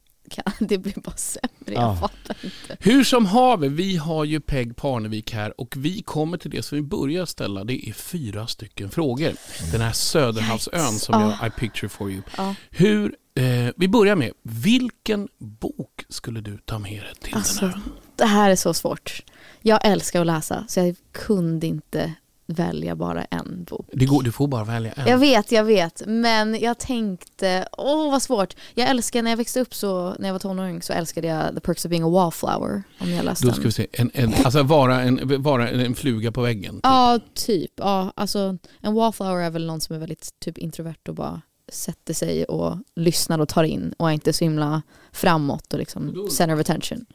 det 0.59 0.79
blir 0.79 0.95
bara 1.01 1.17
sämre, 1.17 1.49
Ja. 1.67 1.73
jag 1.83 1.99
fattar 1.99 2.37
inte. 2.45 2.77
Hur 2.81 3.05
som 3.05 3.27
haver, 3.27 3.69
vi 3.69 3.97
har 3.97 4.25
ju 4.25 4.41
Peg 4.41 4.77
Parnevik 4.77 5.33
här 5.33 5.61
och 5.61 5.75
vi 5.77 6.03
kommer 6.03 6.39
till 6.39 6.51
det 6.51 6.63
som 6.63 6.77
vi 6.77 6.83
börjar 6.83 7.27
ställa. 7.27 7.65
Det 7.65 7.89
är 7.89 7.93
fyra 7.93 8.47
stycken 8.47 8.91
frågor. 8.91 9.33
Den 9.73 9.81
här 9.81 9.93
Söderhavsön 9.93 10.93
som 10.99 11.21
jag 11.21 11.33
Ah. 11.41 11.47
I 11.47 11.51
picture 11.51 11.89
for 11.89 12.11
you. 12.11 12.23
Hur, 12.71 13.17
eh, 13.35 13.73
vi 13.77 13.89
börjar 13.89 14.17
med, 14.17 14.33
vilken 14.43 15.29
bok 15.39 16.05
skulle 16.09 16.41
du 16.41 16.59
ta 16.65 16.79
med 16.79 17.03
dig 17.03 17.15
till 17.23 17.35
Alltså, 17.35 17.61
den 17.61 17.69
här 17.71 17.77
ön? 17.77 17.83
det 18.17 18.25
här 18.27 18.51
är 18.51 18.57
så 18.57 18.75
svårt. 18.75 19.23
Jag 19.61 19.87
älskar 19.87 20.21
att 20.21 20.27
läsa 20.27 20.65
så 20.69 20.81
jag 20.81 20.97
kunde 21.13 21.67
inte 21.67 22.15
välja 22.47 22.97
bara 22.97 23.25
en 23.25 23.65
bok. 23.65 23.89
Det 23.93 24.07
går, 24.07 24.23
du 24.23 24.33
får 24.33 24.47
bara 24.49 24.65
välja 24.65 24.93
en. 24.93 25.07
Jag 25.07 25.19
vet, 25.19 25.53
jag 25.53 25.65
vet. 25.65 26.03
Men 26.07 26.61
jag 26.61 26.79
tänkte, 26.79 27.69
åh 27.73 28.11
vad 28.11 28.23
svårt. 28.23 28.55
Jag 28.75 28.89
älskar, 28.91 29.23
när 29.23 29.31
jag 29.31 29.37
växte 29.37 29.61
upp 29.61 29.75
så, 29.75 30.15
när 30.19 30.29
jag 30.29 30.33
var 30.35 30.39
tonåring 30.41 30.83
så 30.83 30.93
älskade 30.93 31.27
jag 31.27 31.55
The 31.55 31.61
Perks 31.61 31.85
of 31.85 31.91
Being 31.91 32.05
a 32.05 32.09
Wallflower. 32.09 32.83
Om 33.01 33.11
jag 33.11 33.25
läste 33.25 33.47
Då 33.47 33.53
ska 33.53 33.63
vi 33.63 33.73
se, 33.73 33.87
en, 33.93 34.11
en, 34.15 34.35
alltså 34.45 34.63
vara 34.63 35.01
en, 35.01 35.43
vara 35.43 35.69
en, 35.69 35.81
en 35.81 35.95
fluga 35.95 36.33
på 36.33 36.43
väggen. 36.43 36.75
typ. 36.75 36.81
Ja, 36.83 37.21
typ. 37.35 37.73
Ja, 37.77 38.13
alltså, 38.17 38.59
en 38.81 38.95
wallflower 38.95 39.43
är 39.43 39.51
väl 39.51 39.67
någon 39.67 39.81
som 39.81 39.97
är 39.97 40.01
väldigt 40.01 40.31
typ 40.41 40.59
introvert 40.59 41.09
och 41.09 41.15
bara 41.15 41.43
sätter 41.73 42.15
sig 42.15 42.45
och 42.45 42.77
lyssnar 42.97 43.39
och 43.39 43.49
tar 43.49 43.65
in 43.65 43.95
och 43.97 44.09
är 44.09 44.13
inte 44.13 44.33
så 44.33 44.45
himla 44.45 44.83
framåt 45.13 45.73
och 45.73 45.79
liksom 45.79 46.29
center 46.31 46.55
of 46.55 46.61
attention. 46.61 47.07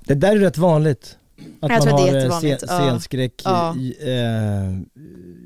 Det 0.00 0.14
där 0.14 0.36
är 0.36 0.40
rätt 0.40 0.58
vanligt. 0.58 1.18
Att 1.60 1.70
Jag 1.70 1.70
man 1.70 1.80
tror 1.80 1.94
att 2.06 2.12
det 2.12 2.18
är 2.18 2.28
har 2.28 2.36
eh, 2.36 2.40
scen- 2.40 2.58
Ja. 2.60 2.78
scenskräck. 2.78 3.42
Ja. 3.44 3.74
I, 3.76 3.96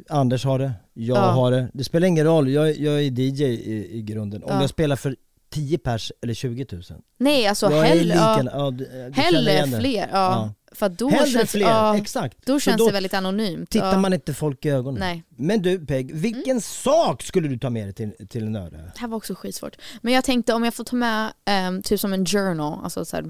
eh, 0.09 0.17
Anders 0.19 0.45
har 0.45 0.59
det, 0.59 0.73
jag 0.95 1.17
Ja. 1.19 1.21
har 1.31 1.51
det. 1.51 1.69
Det 1.75 1.85
spelar 1.85 2.07
ingen 2.07 2.25
roll, 2.27 2.49
jag, 2.51 2.77
jag 2.77 2.95
är 2.95 3.21
DJ 3.21 3.45
i, 3.45 3.89
i 3.99 4.03
grunden. 4.03 4.43
Om 4.43 4.51
Ja. 4.53 4.61
jag 4.61 4.71
spelar 4.71 4.97
för 4.97 5.17
10 5.51 5.79
pers 5.79 6.13
eller 6.23 6.35
20 6.35 6.67
000. 6.73 6.83
Nej, 7.19 7.47
alltså 7.47 7.71
jag 7.71 7.83
hellre, 7.83 8.05
lika, 8.05 8.17
ja, 8.17 8.43
ja, 8.53 8.71
du, 8.71 8.77
du 8.77 8.85
känner 9.23 9.51
hellre 9.51 9.81
fler. 9.81 10.01
Ja, 10.01 10.09
Ja. 10.13 10.55
För 10.75 10.89
då 10.89 11.09
Hellre 11.09 11.27
känns, 11.31 11.51
fler, 11.51 11.61
ja, 11.67 11.97
exakt. 11.97 12.37
då 12.47 12.61
känns 12.61 12.79
då 12.79 12.87
det 12.87 12.93
väldigt 12.93 13.15
anonymt. 13.15 13.71
tittar 13.71 13.93
ja. 13.93 13.99
man 13.99 14.13
inte 14.13 14.35
folk 14.35 14.65
i 14.65 14.69
ögonen. 14.71 15.01
Nej, 15.01 15.23
Men 15.37 15.63
du 15.63 15.87
Peg, 15.87 16.15
vilken 16.15 16.61
sak 16.61 17.23
skulle 17.23 17.49
du 17.49 17.59
ta 17.59 17.71
med 17.71 17.87
dig 17.87 17.93
till, 17.93 18.29
till 18.29 18.43
en 18.47 18.57
öde? 18.57 18.77
det 18.95 19.01
här 19.01 19.09
var 19.09 19.17
också 19.17 19.35
skitsvårt. 19.35 19.77
Men 20.03 20.13
jag 20.13 20.25
tänkte 20.25 20.55
om 20.55 20.65
jag 20.65 20.75
får 20.75 20.85
ta 20.85 20.97
med 20.97 21.33
ehm, 21.45 21.83
typ 21.83 22.01
som 22.01 22.13
en 22.13 22.27
journal, 22.27 22.81
alltså 22.85 23.05
så 23.05 23.17
här, 23.17 23.25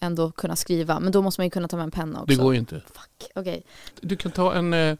ändå 0.00 0.30
kunna 0.32 0.56
skriva. 0.56 1.00
Men 1.00 1.12
då 1.12 1.22
måste 1.22 1.40
man 1.40 1.46
ju 1.46 1.50
kunna 1.50 1.68
ta 1.68 1.76
med 1.76 1.84
en 1.84 1.90
penna 1.90 2.20
också. 2.22 2.36
Det 2.36 2.42
går 2.42 2.52
ju 2.54 2.58
inte. 2.60 2.74
Fuck, 2.74 3.30
okej. 3.34 3.66
Du 4.00 4.16
kan 4.16 4.32
ta 4.32 4.54
en... 4.54 4.74
eh, 4.74 4.96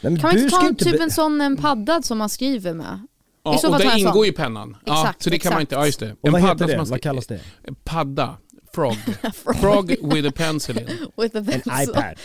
men 0.00 0.18
Kan 0.18 0.28
man 0.28 0.38
inte 0.38 0.50
ta 0.56 0.62
ju 0.62 0.68
en, 0.68 0.74
typ 0.76 1.00
en 1.00 1.10
sån 1.10 1.40
en 1.40 1.56
paddad 1.56 2.04
som 2.04 2.18
man 2.18 2.28
skriver 2.28 2.74
med? 2.74 3.06
Ja, 3.42 3.58
så 3.58 3.72
och 3.72 3.78
det 3.78 3.84
jag 3.84 3.92
en 3.92 3.98
ingår 3.98 4.26
i 4.26 4.32
pennan. 4.32 4.76
ja, 4.84 5.00
Exakt, 5.00 5.22
så 5.22 5.30
det 5.30 5.38
kan 5.38 5.52
man 5.52 5.62
exakt. 5.62 5.72
inte, 5.72 5.74
ja 5.74 5.86
just 5.86 6.00
det. 6.00 6.16
Och 6.20 6.30
vad 6.32 6.40
heter 6.40 6.68
som 6.68 6.84
det? 6.84 6.90
Vad 6.90 7.02
kallas 7.02 7.26
det? 7.26 7.40
Padda. 7.84 8.36
Frog. 9.34 9.56
Frog 9.60 9.96
with 10.14 10.28
a 10.28 10.32
pencil 10.36 10.78
in. 10.78 10.86
With 11.16 11.36
a 11.36 11.38
En 11.38 11.44
pencil. 11.44 11.82
iPad. 11.90 12.18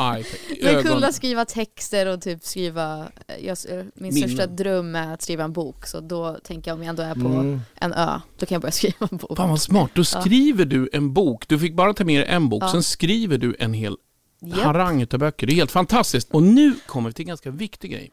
iPad. 0.00 0.84
Men 0.84 1.04
att 1.04 1.14
skriva 1.14 1.44
texter 1.44 2.06
och 2.06 2.20
typ 2.22 2.44
skriva, 2.44 3.08
eh, 3.28 3.46
jag, 3.46 3.56
min 3.70 3.90
Minnen. 4.14 4.28
största 4.28 4.46
dröm 4.46 4.94
är 4.94 5.14
att 5.14 5.22
skriva 5.22 5.44
en 5.44 5.52
bok 5.52 5.86
så 5.86 6.00
då 6.00 6.38
tänker 6.44 6.70
jag 6.70 6.76
om 6.76 6.82
jag 6.82 6.88
ändå 6.90 7.02
är 7.02 7.14
på 7.14 7.20
Mm. 7.28 7.60
en 7.74 7.92
ö, 7.92 8.20
då 8.38 8.46
kan 8.46 8.54
jag 8.54 8.62
börja 8.62 8.72
skriva 8.82 9.08
en 9.10 9.16
bok. 9.16 9.36
Fan 9.36 9.50
vad 9.50 9.60
smart. 9.60 9.90
Då 9.94 10.04
skriver 10.04 10.64
du 10.64 10.88
en 10.92 11.12
bok. 11.12 11.48
Du 11.48 11.58
fick 11.58 11.74
bara 11.74 11.94
ta 11.94 12.04
med 12.04 12.20
dig 12.22 12.28
en 12.34 12.48
bok. 12.48 12.62
Ja. 12.62 12.68
Sen 12.68 12.82
skriver 12.82 13.38
du 13.38 13.56
en 13.58 13.74
hel 13.74 13.96
Japp. 14.40 14.58
harang 14.60 15.02
utav 15.02 15.20
böcker. 15.20 15.46
Det 15.46 15.52
är 15.52 15.54
helt 15.54 15.70
fantastiskt. 15.72 16.30
Och 16.30 16.42
nu 16.42 16.74
kommer 16.86 17.08
vi 17.08 17.12
till 17.14 17.22
en 17.22 17.28
ganska 17.28 17.50
viktig 17.50 17.90
grej. 17.90 18.10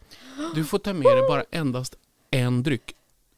Du 0.55 0.63
får 0.65 0.79
ta 0.79 0.93
med 0.93 1.03
dig 1.03 1.21
bara 1.29 1.43
endast 1.51 1.95
en 2.31 2.63
dryck. 2.63 2.93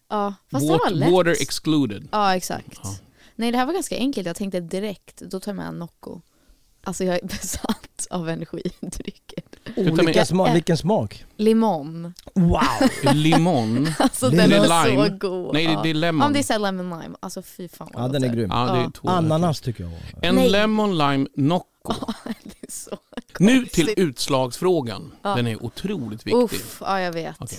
Ja, 0.09 0.33
fast 0.51 0.65
det 0.65 0.71
var 0.71 0.79
Water, 0.79 0.95
lätt. 0.95 1.11
water 1.11 1.31
excluded. 1.31 2.07
Ja, 2.11 2.35
exakt. 2.35 2.79
Ja. 2.83 2.95
Nej, 3.35 3.51
det 3.51 3.57
här 3.57 3.65
var 3.65 3.73
ganska 3.73 3.95
enkelt. 3.97 4.27
Jag 4.27 4.35
tänkte 4.35 4.59
direkt, 4.59 5.21
då 5.21 5.39
tar 5.39 5.51
jag 5.51 5.55
med 5.55 5.67
en 5.67 5.79
Nocco. 5.79 6.21
Alltså 6.83 7.03
jag 7.03 7.15
är 7.15 7.21
besatt 7.27 8.07
av 8.09 8.29
energidrycker. 8.29 9.43
med- 9.75 9.99
Olika 9.99 10.25
smak, 10.25 10.55
vilken 10.55 10.77
smak? 10.77 11.25
Limon. 11.37 12.13
Wow! 12.33 12.59
Limon. 13.13 13.87
Alltså 13.99 14.29
den 14.29 14.39
är 14.39 14.47
Det 14.49 14.55
är 14.55 14.85
lime. 14.95 15.09
så 15.09 15.17
god. 15.17 15.53
Nej, 15.53 15.65
det, 15.65 15.71
är 15.71 15.85
Ja, 15.87 15.93
lemon. 15.93 16.19
men 16.19 16.33
det 16.33 16.39
är 16.39 16.43
såhär 16.43 16.59
lemon 16.59 16.99
lime. 16.99 17.15
Alltså 17.19 17.41
fy 17.41 17.67
fan 17.67 17.89
vad 17.93 18.03
Ja 18.03 18.07
den 18.07 18.23
är 18.23 18.27
grym. 18.35 18.49
Ja, 18.51 18.65
det 18.73 18.79
är 18.79 18.91
Ja. 19.03 19.11
Ananas 19.11 19.61
tycker 19.61 19.83
jag 19.83 19.93
om. 19.93 19.99
En 20.21 20.35
Nej. 20.35 20.49
lemon 20.49 20.97
lime 20.97 21.27
Nocco. 21.35 21.67
Det 22.43 22.67
är 22.67 22.71
så 22.71 22.97
Nu 23.39 23.65
till 23.65 23.93
utslagsfrågan. 23.97 25.11
Ja. 25.21 25.35
Den 25.35 25.47
är 25.47 25.63
otroligt 25.63 26.27
viktig. 26.27 26.43
Uff, 26.43 26.77
ja 26.85 27.01
jag 27.01 27.11
vet. 27.13 27.35
Okej. 27.39 27.57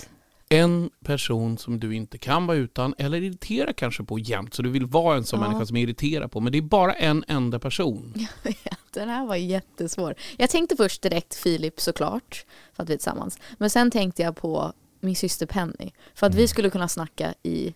En 0.55 0.89
person 1.05 1.57
som 1.57 1.79
du 1.79 1.95
inte 1.95 2.17
kan 2.17 2.47
vara 2.47 2.57
utan 2.57 2.95
eller 2.97 3.21
irritera 3.21 3.73
kanske 3.73 4.03
på 4.03 4.19
jämt. 4.19 4.53
Så 4.53 4.61
du 4.61 4.69
vill 4.69 4.85
vara 4.85 5.17
en 5.17 5.23
sån 5.23 5.39
Ja. 5.41 5.47
människa 5.47 5.65
som 5.65 5.77
irriterar 5.77 6.27
på. 6.27 6.39
Men 6.39 6.51
det 6.51 6.57
är 6.57 6.61
bara 6.61 6.93
en 6.93 7.23
enda 7.27 7.59
person. 7.59 8.13
Jag 8.43 8.51
vet, 8.51 8.77
Den 8.93 9.09
här 9.09 9.25
var 9.25 9.35
jättesvår. 9.35 10.15
Jag 10.37 10.49
tänkte 10.49 10.75
först 10.75 11.01
direkt 11.01 11.35
Filip 11.35 11.79
såklart, 11.81 12.45
för 12.73 12.83
att 12.83 12.89
vi 12.89 12.93
är 12.93 12.97
tillsammans. 12.97 13.39
Men 13.57 13.69
sen 13.69 13.91
tänkte 13.91 14.21
jag 14.21 14.35
på 14.37 14.73
min 14.99 15.15
syster 15.15 15.45
Penny. 15.45 15.91
För 16.15 16.27
att 16.27 16.33
Mm. 16.33 16.41
vi 16.41 16.47
skulle 16.47 16.69
kunna 16.69 16.87
snacka 16.87 17.33
i 17.43 17.73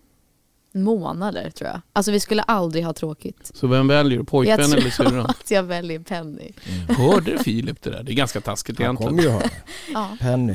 månader 0.72 1.50
tror 1.50 1.70
jag. 1.70 1.80
Alltså 1.92 2.12
vi 2.12 2.20
skulle 2.20 2.42
aldrig 2.42 2.84
ha 2.84 2.92
tråkigt. 2.92 3.50
Så 3.54 3.66
vem 3.66 3.88
väljer 3.88 4.18
du? 4.18 4.24
Pojkvän 4.24 4.60
Jag 4.60 4.64
eller 4.78 4.90
tror 4.90 5.04
syrran? 5.10 5.26
att 5.26 5.50
jag 5.50 5.62
väljer 5.62 5.98
Penny. 6.00 6.52
Hörde 6.88 7.38
Filip 7.38 7.82
det 7.82 7.90
där? 7.90 8.02
Det 8.02 8.12
är 8.12 8.14
ganska 8.16 8.40
taskigt 8.40 8.78
Han 8.78 8.84
egentligen. 8.84 9.10
kommer 9.10 9.22
ju 9.22 9.28
höra. 9.28 9.50
Ja. 9.94 10.16
Penny. 10.20 10.54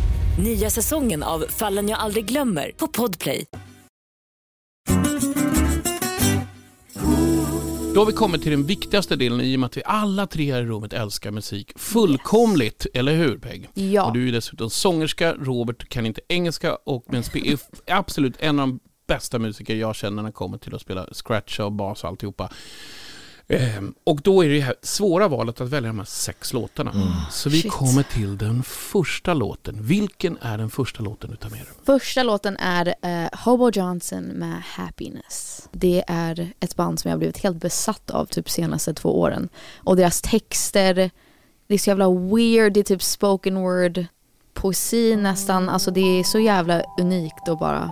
Nya 0.39 0.69
säsongen 0.69 1.23
av 1.23 1.45
Fallen 1.49 1.89
jag 1.89 1.99
aldrig 1.99 2.25
glömmer 2.25 2.71
på 2.77 2.87
Podplay. 2.87 3.45
Då 7.93 8.01
har 8.01 8.05
vi 8.05 8.13
kommit 8.13 8.41
till 8.41 8.51
den 8.51 8.65
viktigaste 8.65 9.15
delen 9.15 9.41
i 9.41 9.55
och 9.55 9.59
med 9.59 9.67
att 9.67 9.77
vi 9.77 9.81
alla 9.85 10.27
tre 10.27 10.53
här 10.53 10.61
i 10.61 10.65
rummet 10.65 10.93
älskar 10.93 11.31
musik 11.31 11.79
fullkomligt, 11.79 12.87
eller 12.93 13.15
hur 13.15 13.37
Peg? 13.37 13.69
Ja. 13.73 14.05
Och 14.05 14.13
du 14.13 14.27
är 14.27 14.31
dessutom 14.31 14.69
sångerska, 14.69 15.33
Robert 15.33 15.89
kan 15.89 16.05
inte 16.05 16.21
engelska 16.27 16.75
och 16.75 17.05
men 17.07 17.23
är 17.45 17.59
absolut 17.87 18.35
en 18.39 18.59
av 18.59 18.67
de 18.67 18.79
bästa 19.07 19.39
musiker 19.39 19.75
jag 19.75 19.95
känner 19.95 20.15
när 20.23 20.29
det 20.29 20.33
kommer 20.33 20.57
till 20.57 20.75
att 20.75 20.81
spela 20.81 21.07
scratch 21.11 21.59
och 21.59 21.71
bas 21.71 22.03
och 22.03 22.09
alltihopa. 22.09 22.49
Ehm, 23.51 23.93
och 24.03 24.21
då 24.21 24.43
är 24.43 24.49
det 24.49 24.59
här 24.59 24.75
svåra 24.81 25.27
valet 25.27 25.61
att 25.61 25.69
välja 25.69 25.87
de 25.87 25.97
här 25.99 26.05
sex 26.05 26.53
låtarna. 26.53 26.91
Så 27.31 27.49
vi 27.49 27.61
Shit. 27.61 27.71
kommer 27.71 28.03
till 28.03 28.37
den 28.37 28.63
första 28.63 29.33
låten. 29.33 29.75
Vilken 29.79 30.37
är 30.41 30.57
den 30.57 30.69
första 30.69 31.03
låten 31.03 31.29
du 31.29 31.35
tar 31.35 31.49
med 31.49 31.59
dig? 31.59 31.67
Första 31.85 32.23
låten 32.23 32.57
är 32.57 32.95
eh, 33.01 33.39
Hobo 33.45 33.71
Johnson 33.73 34.23
med 34.23 34.61
Happiness. 34.65 35.69
Det 35.71 36.03
är 36.07 36.53
ett 36.59 36.75
band 36.75 36.99
som 36.99 37.09
jag 37.09 37.13
har 37.15 37.19
blivit 37.19 37.37
helt 37.37 37.57
besatt 37.57 38.11
av 38.11 38.25
typ 38.25 38.49
senaste 38.49 38.93
två 38.93 39.19
åren. 39.19 39.49
Och 39.77 39.95
deras 39.95 40.21
texter, 40.21 41.11
det 41.67 41.73
är 41.73 41.77
så 41.77 41.89
jävla 41.89 42.09
weird, 42.09 42.73
det 42.73 42.79
är 42.79 42.83
typ 42.83 43.03
spoken 43.03 43.55
word, 43.55 44.05
poesi 44.53 45.15
nästan. 45.15 45.69
Alltså 45.69 45.91
det 45.91 46.19
är 46.19 46.23
så 46.23 46.39
jävla 46.39 46.81
unikt 46.99 47.47
och 47.47 47.57
bara, 47.57 47.91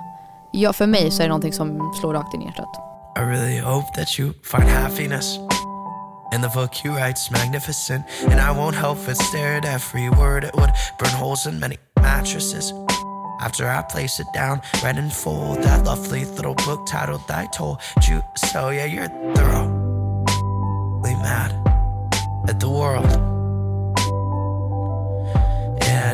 ja 0.53 0.73
för 0.73 0.87
mig 0.87 1.11
så 1.11 1.21
är 1.21 1.23
det 1.23 1.29
någonting 1.29 1.53
som 1.53 1.93
slår 2.01 2.13
rakt 2.13 2.33
in 2.33 2.41
i 2.41 2.45
hjärtat. 2.45 2.88
I 3.19 3.23
really 3.23 3.57
hope 3.57 3.93
that 3.95 4.17
you 4.17 4.33
find 4.43 4.63
happiness. 4.63 5.37
And 6.31 6.41
the 6.41 6.47
book 6.47 6.85
you 6.85 6.95
write's 6.95 7.29
magnificent. 7.29 8.05
And 8.21 8.39
I 8.39 8.49
won't 8.49 8.77
help 8.77 8.97
but 9.05 9.17
stare 9.17 9.55
at 9.55 9.65
every 9.65 10.09
word. 10.09 10.45
It 10.45 10.55
would 10.55 10.69
burn 10.97 11.09
holes 11.09 11.45
in 11.45 11.59
many 11.59 11.75
mattresses. 11.97 12.71
After 13.41 13.67
I 13.67 13.81
place 13.81 14.21
it 14.21 14.27
down, 14.33 14.61
read 14.81 14.97
in 14.97 15.09
full, 15.09 15.55
that 15.55 15.83
lovely 15.83 16.23
little 16.23 16.55
book 16.55 16.85
titled 16.87 17.29
I 17.29 17.47
Told 17.47 17.81
You 18.07 18.23
So. 18.37 18.69
Yeah, 18.69 18.85
you're 18.85 19.09
thoroughly 19.35 21.15
mad 21.15 21.51
at 22.47 22.61
the 22.61 22.69
world. 22.69 23.38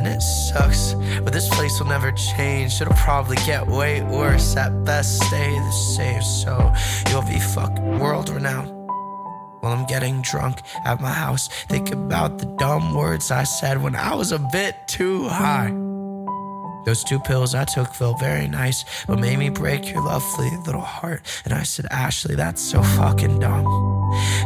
And 0.05 0.13
it 0.13 0.21
sucks, 0.21 0.93
but 1.23 1.33
this 1.33 1.49
place 1.49 1.79
will 1.79 1.87
never 1.87 2.11
change. 2.11 2.79
It'll 2.79 2.93
probably 2.93 3.37
get 3.37 3.65
way 3.65 4.03
worse. 4.03 4.55
At 4.55 4.85
best, 4.85 5.17
stay 5.23 5.49
the 5.49 5.71
same. 5.71 6.21
So 6.21 6.71
you'll 7.09 7.23
be 7.23 7.39
fuck 7.39 7.75
world 7.79 8.29
renowned. 8.29 8.69
While 9.61 9.73
I'm 9.73 9.87
getting 9.87 10.21
drunk 10.21 10.59
at 10.85 11.01
my 11.01 11.09
house, 11.09 11.47
think 11.69 11.91
about 11.91 12.37
the 12.37 12.45
dumb 12.59 12.93
words 12.93 13.31
I 13.31 13.45
said 13.45 13.81
when 13.81 13.95
I 13.95 14.13
was 14.13 14.31
a 14.31 14.37
bit 14.37 14.75
too 14.87 15.27
high. 15.27 15.73
Those 16.85 17.03
two 17.03 17.17
pills 17.17 17.55
I 17.55 17.65
took 17.65 17.91
felt 17.95 18.19
very 18.19 18.47
nice, 18.47 18.85
but 19.07 19.17
made 19.17 19.39
me 19.39 19.49
break 19.49 19.89
your 19.89 20.03
lovely 20.03 20.51
little 20.67 20.81
heart. 20.81 21.23
And 21.45 21.53
I 21.53 21.63
said, 21.63 21.87
Ashley, 21.89 22.35
that's 22.35 22.61
so 22.61 22.83
fucking 22.83 23.39
dumb. 23.39 23.94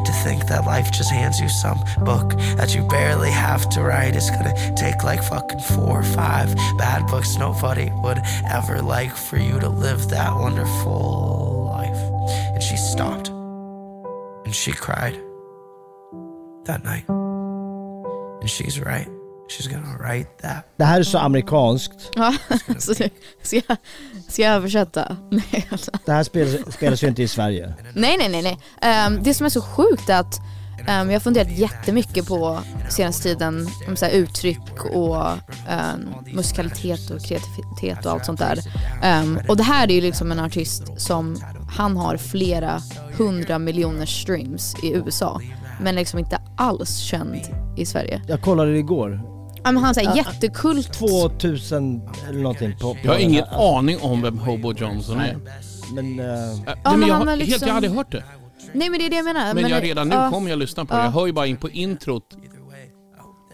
To 0.05 0.11
think 0.23 0.47
that 0.47 0.65
life 0.65 0.91
just 0.91 1.11
hands 1.11 1.39
you 1.39 1.49
some 1.49 1.79
book 2.03 2.37
that 2.57 2.73
you 2.75 2.83
barely 2.83 3.31
have 3.31 3.69
to 3.69 3.81
write. 3.81 4.15
It's 4.15 4.29
gonna 4.29 4.75
take 4.75 5.03
like 5.03 5.23
fucking 5.23 5.59
four 5.59 5.99
or 5.99 6.03
five 6.03 6.55
bad 6.77 7.07
books 7.07 7.37
nobody 7.37 7.91
would 8.03 8.19
ever 8.51 8.81
like 8.81 9.15
for 9.15 9.37
you 9.37 9.59
to 9.59 9.69
live 9.69 10.09
that 10.09 10.33
wonderful 10.33 11.69
life. 11.71 12.01
And 12.53 12.63
she 12.63 12.77
stopped. 12.77 13.29
And 14.45 14.55
she 14.55 14.71
cried 14.71 15.19
that 16.65 16.83
night. 16.83 17.07
And 17.07 18.49
she's 18.49 18.79
right. 18.79 19.07
She's 19.49 19.67
gonna 19.67 19.97
write 19.97 20.29
that 20.41 20.65
Det 20.77 20.83
här 20.83 20.99
är 20.99 21.03
så 21.03 21.17
amerikanskt. 21.17 22.11
Ja, 22.15 22.35
så 22.77 22.93
det, 22.93 23.09
ska, 23.41 23.55
jag, 23.55 23.77
ska 24.27 24.41
jag 24.41 24.53
översätta? 24.55 25.17
Nej, 25.29 25.67
alltså. 25.71 25.91
Det 26.05 26.11
här 26.11 26.23
spelas, 26.23 26.73
spelas 26.73 27.03
ju 27.03 27.07
inte 27.07 27.23
i 27.23 27.27
Sverige. 27.27 27.73
Nej, 27.93 28.15
nej, 28.17 28.29
nej. 28.29 28.41
nej. 28.41 28.59
Ehm, 28.81 29.23
det 29.23 29.33
som 29.33 29.45
är 29.45 29.49
så 29.49 29.61
sjukt 29.61 30.09
är 30.09 30.19
att 30.19 30.39
ehm, 30.87 31.07
jag 31.07 31.15
har 31.15 31.19
funderat 31.19 31.51
jättemycket 31.51 32.27
på 32.27 32.59
senaste 32.89 33.23
tiden 33.23 33.67
om 33.87 33.95
så 33.95 34.05
här 34.05 34.11
uttryck 34.11 34.85
och 34.93 35.25
ehm, 35.69 36.09
musikalitet 36.33 37.09
och 37.09 37.25
kreativitet 37.25 38.05
och 38.05 38.11
allt 38.11 38.25
sånt 38.25 38.39
där. 38.39 38.59
Ehm, 39.03 39.39
och 39.47 39.57
det 39.57 39.63
här 39.63 39.87
är 39.87 39.93
ju 39.93 40.01
liksom 40.01 40.31
en 40.31 40.39
artist 40.39 40.83
som 40.97 41.37
han 41.77 41.97
har 41.97 42.17
flera 42.17 42.81
hundra 43.17 43.59
miljoner 43.59 44.05
streams 44.05 44.75
i 44.83 44.93
USA 44.93 45.41
men 45.81 45.95
liksom 45.95 46.19
inte 46.19 46.41
alls 46.57 46.97
känd 46.97 47.41
i 47.77 47.85
Sverige. 47.85 48.21
Jag 48.27 48.41
kollade 48.41 48.71
det 48.71 48.77
igår. 48.77 49.38
Ja, 49.63 49.71
men 49.71 49.77
han 49.83 49.93
är 49.97 50.15
jättekult. 50.17 50.93
2000 50.93 52.01
eller 52.29 52.39
någonting 52.39 52.77
på... 52.77 52.93
på 52.93 52.99
Jag 53.03 53.11
har 53.11 53.19
ingen 53.19 53.43
alltså, 53.43 53.59
aning 53.77 53.99
om 54.01 54.21
vem 54.21 54.37
Hobo 54.39 54.73
Johnson 54.73 55.19
är. 55.19 55.37
Men... 55.93 56.19
eh, 56.19 56.25
nej, 56.25 56.75
men 56.83 56.99
men 56.99 57.09
jag, 57.09 57.15
han 57.15 57.27
har, 57.27 57.33
är 57.33 57.37
helt, 57.37 57.49
liksom- 57.49 57.67
jag 57.67 57.75
hade 57.75 57.89
hört 57.89 58.11
det. 58.11 58.23
Nej 58.73 58.89
men 58.89 58.99
det 58.99 59.05
är 59.05 59.09
det 59.09 59.15
jag 59.15 59.25
menar. 59.25 59.53
Men, 59.53 59.69
jag 59.69 59.81
det- 59.81 59.87
redan 59.87 60.09
nu 60.09 60.15
ja. 60.15 60.31
kommer 60.31 60.49
jag 60.49 60.59
lyssna 60.59 60.85
på 60.85 60.93
det. 60.93 60.99
Ja. 60.99 61.05
Jag 61.05 61.11
hör 61.11 61.25
ju 61.25 61.33
bara 61.33 61.47
in 61.47 61.57
på 61.57 61.69
introt 61.69 62.23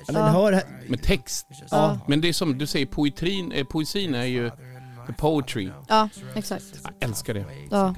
men 0.07 0.15
hör 0.23 0.51
här. 0.51 0.63
med 0.87 1.01
text. 1.03 1.47
Ja. 1.71 1.99
Men 2.07 2.21
det 2.21 2.29
är 2.29 2.33
som 2.33 2.57
du 2.57 2.67
säger, 2.67 2.85
poetrin, 2.85 3.51
eh, 3.51 3.65
poesin 3.65 4.15
är 4.15 4.25
ju 4.25 4.49
the 5.07 5.13
poetry. 5.13 5.69
Ja, 5.87 6.09
exakt. 6.35 6.63
Jag 6.83 6.93
älskar 7.09 7.33
det. 7.33 7.45
Ja. 7.71 7.95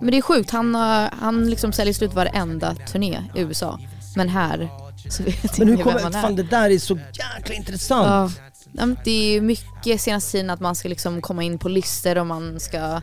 Men 0.00 0.10
det 0.10 0.16
är 0.18 0.22
sjukt, 0.22 0.50
han, 0.50 0.74
har- 0.74 1.10
han 1.20 1.50
liksom 1.50 1.72
säljer 1.72 1.94
slut 1.94 2.14
varenda 2.14 2.74
turné 2.74 3.22
i 3.34 3.40
USA. 3.40 3.78
Men 4.16 4.28
här 4.28 4.68
så 5.16 5.22
vet 5.22 5.58
Men 5.58 5.68
hur 5.68 5.76
vem 5.76 5.84
kommer... 5.84 6.00
han 6.00 6.14
är. 6.14 6.22
Fan 6.22 6.36
det 6.36 6.42
där 6.42 6.70
är 6.70 6.78
så 6.78 6.98
jäkla 7.36 7.54
intressant. 7.54 8.06
Ja. 8.36 8.46
Ja, 8.72 8.86
men 8.86 8.96
Det 9.04 9.10
är 9.10 9.32
ju 9.32 9.40
mycket 9.40 10.00
senaste 10.00 10.32
tiden 10.32 10.50
att 10.50 10.60
man 10.60 10.74
ska 10.74 10.88
liksom 10.88 11.22
komma 11.22 11.42
in 11.42 11.58
på 11.58 11.68
listor 11.68 12.18
och 12.18 12.26
man 12.26 12.60
ska 12.60 13.00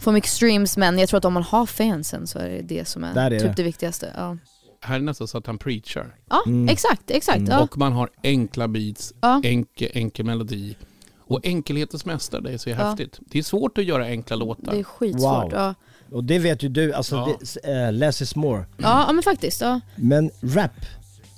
få 0.00 0.12
mycket 0.12 0.30
streams 0.30 0.76
men 0.76 0.98
jag 0.98 1.08
tror 1.08 1.18
att 1.18 1.24
om 1.24 1.32
man 1.32 1.42
har 1.42 1.66
fansen 1.66 2.26
så 2.26 2.38
är 2.38 2.48
det 2.48 2.62
det 2.62 2.88
som 2.88 3.04
är, 3.04 3.14
Där 3.14 3.30
är 3.30 3.38
typ 3.40 3.48
det. 3.48 3.54
det. 3.56 3.62
viktigaste. 3.62 4.12
Ja, 4.16 4.36
Här 4.80 4.96
är 4.96 5.00
nästan 5.00 5.28
så 5.28 5.38
att 5.38 5.46
han 5.46 5.58
preachar. 5.58 6.14
ja 6.30 6.42
Mm. 6.46 6.68
exakt, 6.68 7.10
exakt. 7.10 7.42
Ja. 7.48 7.60
Och 7.60 7.78
man 7.78 7.92
har 7.92 8.10
enkla 8.22 8.68
beats, 8.68 9.12
Ja. 9.20 9.40
enkel, 9.44 9.88
enkel 9.94 10.24
melodi. 10.26 10.76
Och 11.26 11.40
enkelhetens 11.46 12.04
mästare, 12.04 12.40
det 12.40 12.52
är 12.52 12.58
så 12.58 12.70
häftigt. 12.70 13.18
Det 13.20 13.38
är 13.38 13.42
svårt 13.42 13.78
att 13.78 13.84
göra 13.84 14.04
enkla 14.04 14.36
låtar. 14.36 14.72
Det 14.72 14.78
är 14.78 14.84
skitsvårt. 14.84 15.22
Wow. 15.44 15.52
Ja. 15.52 15.74
Och 16.12 16.24
det 16.24 16.38
vet 16.38 16.62
ju 16.62 16.68
du, 16.68 16.92
alltså 16.92 17.16
Ja. 17.16 17.38
det, 17.62 17.72
eh, 17.86 17.92
less 17.92 18.22
is 18.22 18.36
more. 18.36 18.64
Ja, 18.76 19.04
ja 19.06 19.12
men 19.12 19.22
faktiskt. 19.22 19.60
Ja. 19.60 19.80
Men 19.96 20.30
rap, 20.42 20.70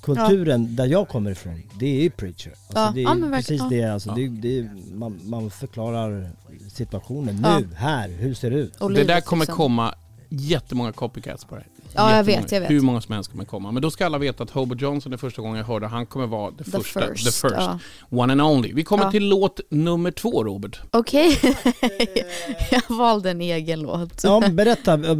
kulturen 0.04 0.76
där 0.76 0.86
jag 0.86 1.08
kommer 1.08 1.30
ifrån, 1.30 1.62
det 1.78 1.86
är 1.98 2.02
ju 2.02 2.10
preacher. 2.10 2.50
Alltså 2.50 2.78
Ja, 2.80 2.92
det 2.94 3.00
är 3.02 3.04
ja, 3.30 3.36
precis 3.36 3.60
ja. 3.60 3.66
det, 3.70 3.84
alltså 3.84 4.10
det, 4.10 4.28
det, 4.28 4.68
man, 4.94 5.20
man 5.24 5.50
förklarar 5.50 6.30
situationen 6.72 7.40
Ja. 7.42 7.58
nu, 7.58 7.68
här, 7.76 8.08
hur 8.08 8.34
ser 8.34 8.50
det 8.50 8.56
ut? 8.56 8.76
Och 8.80 8.92
det 8.92 9.04
där 9.04 9.20
kommer 9.20 9.42
liksom. 9.44 9.56
komma 9.56 9.94
jättemånga 10.28 10.92
copycats 10.92 11.44
på 11.44 11.54
det. 11.56 11.64
Ja, 11.96 12.16
jag 12.16 12.24
vet, 12.24 12.52
jag 12.52 12.60
vet. 12.60 12.70
Hur 12.70 12.80
många 12.80 13.00
som 13.00 13.14
helst 13.14 13.30
kommer 13.30 13.44
komma. 13.44 13.72
Men 13.72 13.82
då 13.82 13.90
ska 13.90 14.06
alla 14.06 14.18
veta 14.18 14.42
att 14.42 14.50
Hobo 14.50 14.74
Johnson 14.76 15.12
är 15.12 15.16
första 15.16 15.42
gången 15.42 15.56
jag 15.58 15.64
hörde, 15.64 15.86
han 15.86 16.06
kommer 16.06 16.26
vara 16.26 16.50
the, 16.50 16.64
The 16.64 16.70
första. 16.70 17.00
first, 17.00 17.24
the 17.26 17.30
first. 17.48 17.54
ja. 17.58 17.78
One 18.10 18.32
and 18.32 18.42
only. 18.42 18.72
Vi 18.72 18.84
kommer 18.84 19.04
Ja. 19.04 19.10
till 19.10 19.28
låt 19.28 19.60
nummer 19.70 20.10
två, 20.10 20.44
Robert. 20.44 20.80
Okej, 20.90 21.38
jag 22.70 22.96
valde 22.96 23.30
en 23.30 23.40
egen 23.40 23.80
låt. 23.80 24.24
Ja, 24.24 24.42
berätta, 24.50 24.92
eh, 24.94 25.14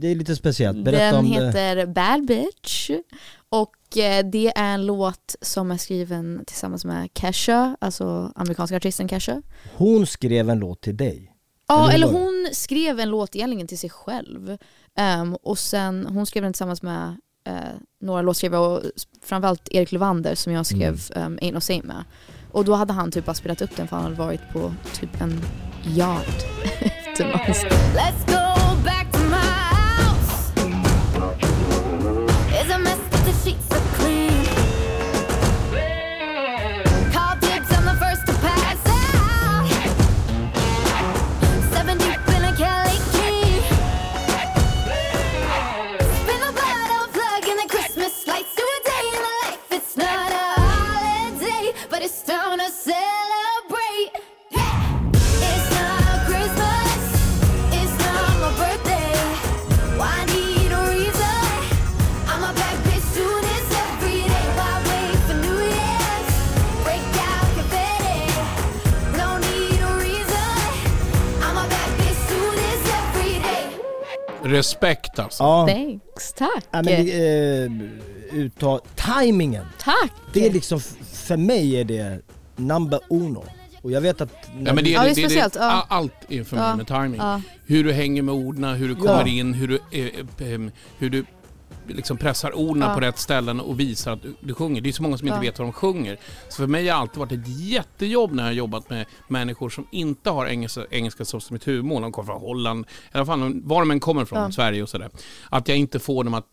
det 0.00 0.08
är 0.08 0.14
lite 0.14 0.36
speciellt. 0.36 0.84
Berätta 0.84 1.04
Den 1.04 1.14
om 1.14 1.30
det. 1.30 1.46
heter 1.46 1.86
Bad 1.86 2.26
Bitch 2.26 2.90
och 3.62 3.98
eh, 3.98 4.24
det 4.24 4.52
är 4.56 4.74
en 4.74 4.86
låt 4.86 5.36
som 5.40 5.70
är 5.70 5.76
skriven 5.76 6.44
tillsammans 6.46 6.84
med 6.84 7.08
Kesha, 7.14 7.76
alltså 7.80 8.32
amerikanska 8.34 8.76
artisten 8.76 9.08
Kesha. 9.08 9.42
Hon 9.76 10.06
skrev 10.06 10.50
en 10.50 10.58
låt 10.58 10.80
till 10.80 10.96
dig. 10.96 11.30
Ja, 11.68 11.92
Eller 11.92 12.06
hon 12.06 12.48
skrev 12.52 13.00
en 13.00 13.08
låt 13.08 13.36
egentligen 13.36 13.66
till 13.66 13.78
sig 13.78 13.90
själv. 13.90 14.58
Ehm, 14.98 15.34
och 15.34 15.58
sen, 15.58 16.06
hon 16.06 16.26
skrev 16.26 16.42
den 16.42 16.52
tillsammans 16.52 16.82
med 16.82 17.16
eh, 17.46 17.54
några 18.00 18.22
låtskrivare 18.22 18.60
och 18.60 18.82
framförallt 19.22 19.68
Erik 19.70 19.92
Levander 19.92 20.34
som 20.34 20.52
jag 20.52 20.66
skrev 20.66 20.92
um, 21.16 21.38
Ain't 21.38 21.52
No 21.52 21.60
Same 21.60 21.82
med. 21.82 22.04
Och 22.52 22.64
då 22.64 22.74
hade 22.74 22.92
han 22.92 23.10
typ 23.10 23.24
bara 23.24 23.34
spelat 23.34 23.62
upp 23.62 23.76
den 23.76 23.88
för 23.88 23.96
han 23.96 24.04
hade 24.04 24.16
varit 24.16 24.52
på 24.52 24.74
typ 25.00 25.20
en 25.20 25.40
yacht 25.96 26.46
utomlands. 27.12 27.64
Let's 27.94 28.26
go 28.26 28.63
sheets 33.44 33.93
Respekt 74.64 75.18
alltså. 75.18 75.42
Ja. 75.42 75.66
Thanks, 75.68 76.32
tack. 76.32 76.64
Ja, 76.70 76.82
men, 76.82 77.08
eh, 77.08 78.38
uttal, 78.38 78.80
timingen. 78.94 79.64
Tack! 79.78 80.12
Det 80.32 80.46
är 80.46 80.52
liksom, 80.52 80.80
för 81.12 81.36
mig 81.36 81.76
är 81.80 81.84
det 81.84 82.20
number 82.56 83.00
uno. 83.10 83.44
Och 83.82 83.90
jag 83.92 84.00
vet 84.00 84.20
att... 84.20 84.30
Ja, 84.64 84.72
men 84.72 84.84
det, 84.84 84.90
är, 84.90 84.94
Ja, 84.94 85.02
det 85.02 85.10
är 85.10 85.14
det, 85.14 85.22
det, 85.22 85.28
speciellt, 85.28 85.54
ja. 85.54 85.86
Allt 85.88 86.12
är 86.28 86.44
för 86.44 86.56
mig 86.56 86.64
Ja, 86.64 86.76
med 86.76 86.86
timing. 86.86 87.14
ja. 87.20 87.40
Hur 87.66 87.84
du 87.84 87.92
hänger 87.92 88.22
med 88.22 88.34
orden, 88.34 88.64
hur 88.74 88.88
du 88.88 88.94
kommer 88.94 89.20
Ja. 89.20 89.26
in, 89.26 89.54
hur 89.54 89.68
du, 89.68 89.74
eh, 89.90 90.52
eh, 90.52 90.60
hur 90.98 91.10
du 91.10 91.24
liksom 91.88 92.16
pressar 92.16 92.56
orden 92.56 92.82
Ja. 92.82 92.94
på 92.94 93.00
rätt 93.00 93.18
ställen 93.18 93.60
och 93.60 93.80
visar 93.80 94.12
att 94.12 94.22
du, 94.22 94.34
du 94.40 94.54
sjunger. 94.54 94.80
Det 94.80 94.88
är 94.88 94.92
så 94.92 95.02
många 95.02 95.18
som 95.18 95.26
inte 95.28 95.36
Ja. 95.36 95.40
vet 95.40 95.58
vad 95.58 95.68
de 95.68 95.72
sjunger. 95.72 96.18
Så 96.48 96.56
för 96.56 96.66
mig 96.66 96.80
har 96.88 96.94
det 96.96 97.00
alltid 97.00 97.18
varit 97.18 97.32
ett 97.32 97.48
jättejobb 97.48 98.32
när 98.32 98.42
jag 98.42 98.48
har 98.48 98.54
jobbat 98.54 98.90
med 98.90 99.06
människor 99.28 99.70
som 99.70 99.86
inte 99.90 100.30
har 100.30 100.46
engelska, 100.46 100.80
engelska 100.90 101.24
som 101.24 101.40
sitt 101.40 101.68
huvudmål. 101.68 102.02
De 102.02 102.12
kommer 102.12 102.26
från 102.26 102.40
Holland, 102.40 102.86
i 102.86 103.16
alla 103.16 103.26
fall 103.26 103.60
var 103.64 103.80
de 103.80 103.90
än 103.90 104.00
kommer 104.00 104.22
ifrån, 104.22 104.38
Ja. 104.38 104.52
Sverige 104.52 104.82
och 104.82 104.88
sådär. 104.88 105.10
Att 105.50 105.68
jag 105.68 105.78
inte 105.78 105.98
får 105.98 106.24
dem 106.24 106.34
att 106.34 106.46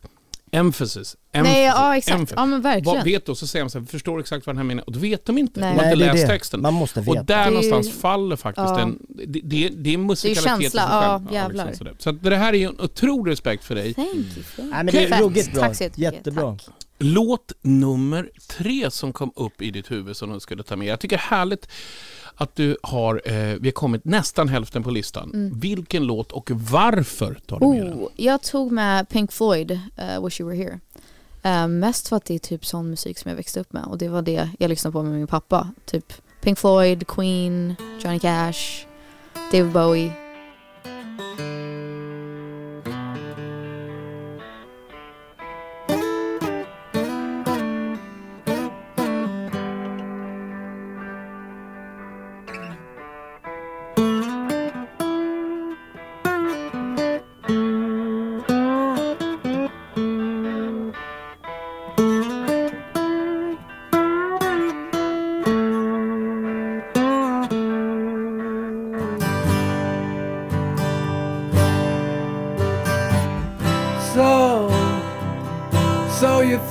Emphasis, 0.53 1.15
emphasis, 1.33 1.53
Nej, 1.57 1.63
ja 1.65 1.97
exakt. 1.97 2.15
emphasis. 2.19 2.33
Ja 2.37 2.45
men 2.45 2.61
verkligen. 2.61 2.95
Vad 2.97 3.05
vet 3.05 3.25
du? 3.25 3.35
Så 3.35 3.47
säger 3.47 3.65
de 3.65 3.69
så 3.69 3.79
här, 3.79 3.85
förstår 3.85 4.19
exakt 4.19 4.45
vad 4.45 4.55
den 4.55 4.57
här 4.57 4.65
menar 4.65 4.83
och 4.87 4.91
då 4.91 4.99
vet 4.99 5.25
de 5.25 5.37
inte. 5.37 5.59
Nej. 5.59 5.73
De 5.73 5.79
har 5.79 5.85
inte 5.91 5.95
det 6.05 6.09
är 6.09 6.13
läst 6.13 6.27
det. 6.27 6.33
texten. 6.33 6.61
Man 6.61 6.73
måste 6.73 6.99
veta. 7.01 7.19
Och 7.19 7.25
där 7.25 7.35
Det 7.37 7.41
är 7.41 7.45
ju- 7.45 7.51
någonstans 7.51 8.01
faller 8.01 8.35
faktiskt 8.35 8.69
Ja. 8.69 8.77
den... 8.77 8.99
Det, 9.27 9.39
det, 9.43 9.69
det 9.69 9.93
är 9.93 9.97
musikalitet 9.97 10.43
i 10.43 10.49
sig 10.49 10.61
känsla, 10.61 10.81
ja, 11.29 11.33
jävlar. 11.35 11.73
sådär. 11.73 11.93
så 11.97 12.11
det 12.11 12.35
här 12.35 12.53
är 12.53 12.57
ju 12.57 12.65
en 12.65 12.79
otrolig 12.81 13.31
respekt 13.31 13.63
för 13.63 13.75
dig. 13.75 13.93
Thank 13.93 14.09
you. 14.09 14.25
Thank 14.55 14.71
Nej, 14.71 14.83
men 14.83 14.85
det 14.85 15.03
är 15.05 15.21
ruggigt 15.21 15.53
bra. 15.53 15.61
Tack 15.63 15.75
så. 15.75 15.89
Jättebra. 15.95 16.57
Tack. 16.65 16.75
Låt 17.03 17.51
nummer 17.61 18.29
tre 18.47 18.91
som 18.91 19.13
kom 19.13 19.31
upp 19.35 19.61
i 19.61 19.71
ditt 19.71 19.91
huvud 19.91 20.17
som 20.17 20.33
du 20.33 20.39
skulle 20.39 20.63
ta 20.63 20.75
med. 20.75 20.87
Jag 20.87 20.99
tycker 20.99 21.17
härligt 21.17 21.67
att 22.35 22.55
du 22.55 22.77
har, 22.83 23.21
eh, 23.25 23.33
vi 23.33 23.67
har 23.67 23.71
kommit 23.71 24.05
nästan 24.05 24.47
hälften 24.47 24.83
på 24.83 24.91
listan. 24.91 25.31
Mm. 25.33 25.59
Vilken 25.59 26.05
låt 26.05 26.31
och 26.31 26.51
varför 26.51 27.37
tar 27.45 27.59
du 27.59 27.67
med 27.67 27.85
den? 27.85 27.93
Oh, 27.93 28.09
jag 28.15 28.41
tog 28.41 28.71
med 28.71 29.09
Pink 29.09 29.31
Floyd, 29.31 29.71
uh, 29.71 30.25
Wish 30.25 30.41
You 30.41 30.49
Were 30.49 30.63
Here. 30.63 30.79
Eh, 31.43 31.67
mest 31.67 32.07
för 32.07 32.15
att 32.15 32.25
det 32.25 32.33
är 32.33 32.39
typ 32.39 32.65
sån 32.65 32.89
musik 32.89 33.17
som 33.17 33.29
jag 33.29 33.35
växte 33.35 33.59
upp 33.59 33.73
med 33.73 33.85
och 33.85 33.97
det 33.97 34.09
var 34.09 34.21
det 34.21 34.49
jag 34.59 34.69
lyssnade 34.69 34.91
på 34.91 35.03
med 35.03 35.13
min 35.13 35.27
pappa. 35.27 35.69
Typ 35.85 36.13
Pink 36.41 36.59
Floyd, 36.59 37.07
Queen, 37.07 37.75
Johnny 38.03 38.19
Cash, 38.19 38.85
David 39.51 39.71
Bowie. 39.71 40.11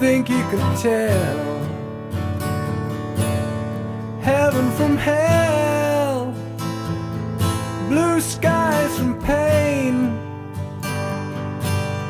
Think 0.01 0.31
you 0.31 0.43
can 0.49 0.77
tell 0.79 1.37
heaven 4.23 4.71
from 4.73 4.97
hell, 4.97 6.35
blue 7.87 8.19
skies 8.19 8.99
from 8.99 9.21
pain? 9.21 9.95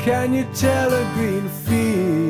Can 0.05 0.33
you 0.33 0.47
tell 0.55 0.95
a 0.95 1.05
green 1.15 1.49
field 1.49 2.30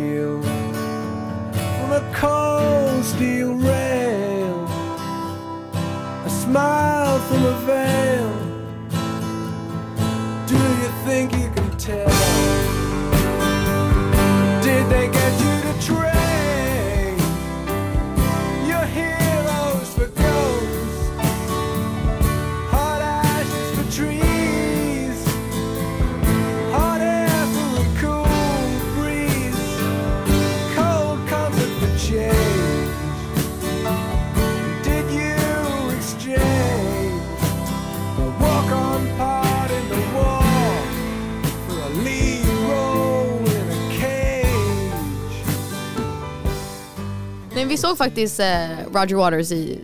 Men 47.61 47.69
vi 47.69 47.77
såg 47.77 47.99
faktiskt 47.99 48.41
eh, 48.41 48.47
Roger 48.93 49.15
Waters 49.17 49.53
i 49.53 49.79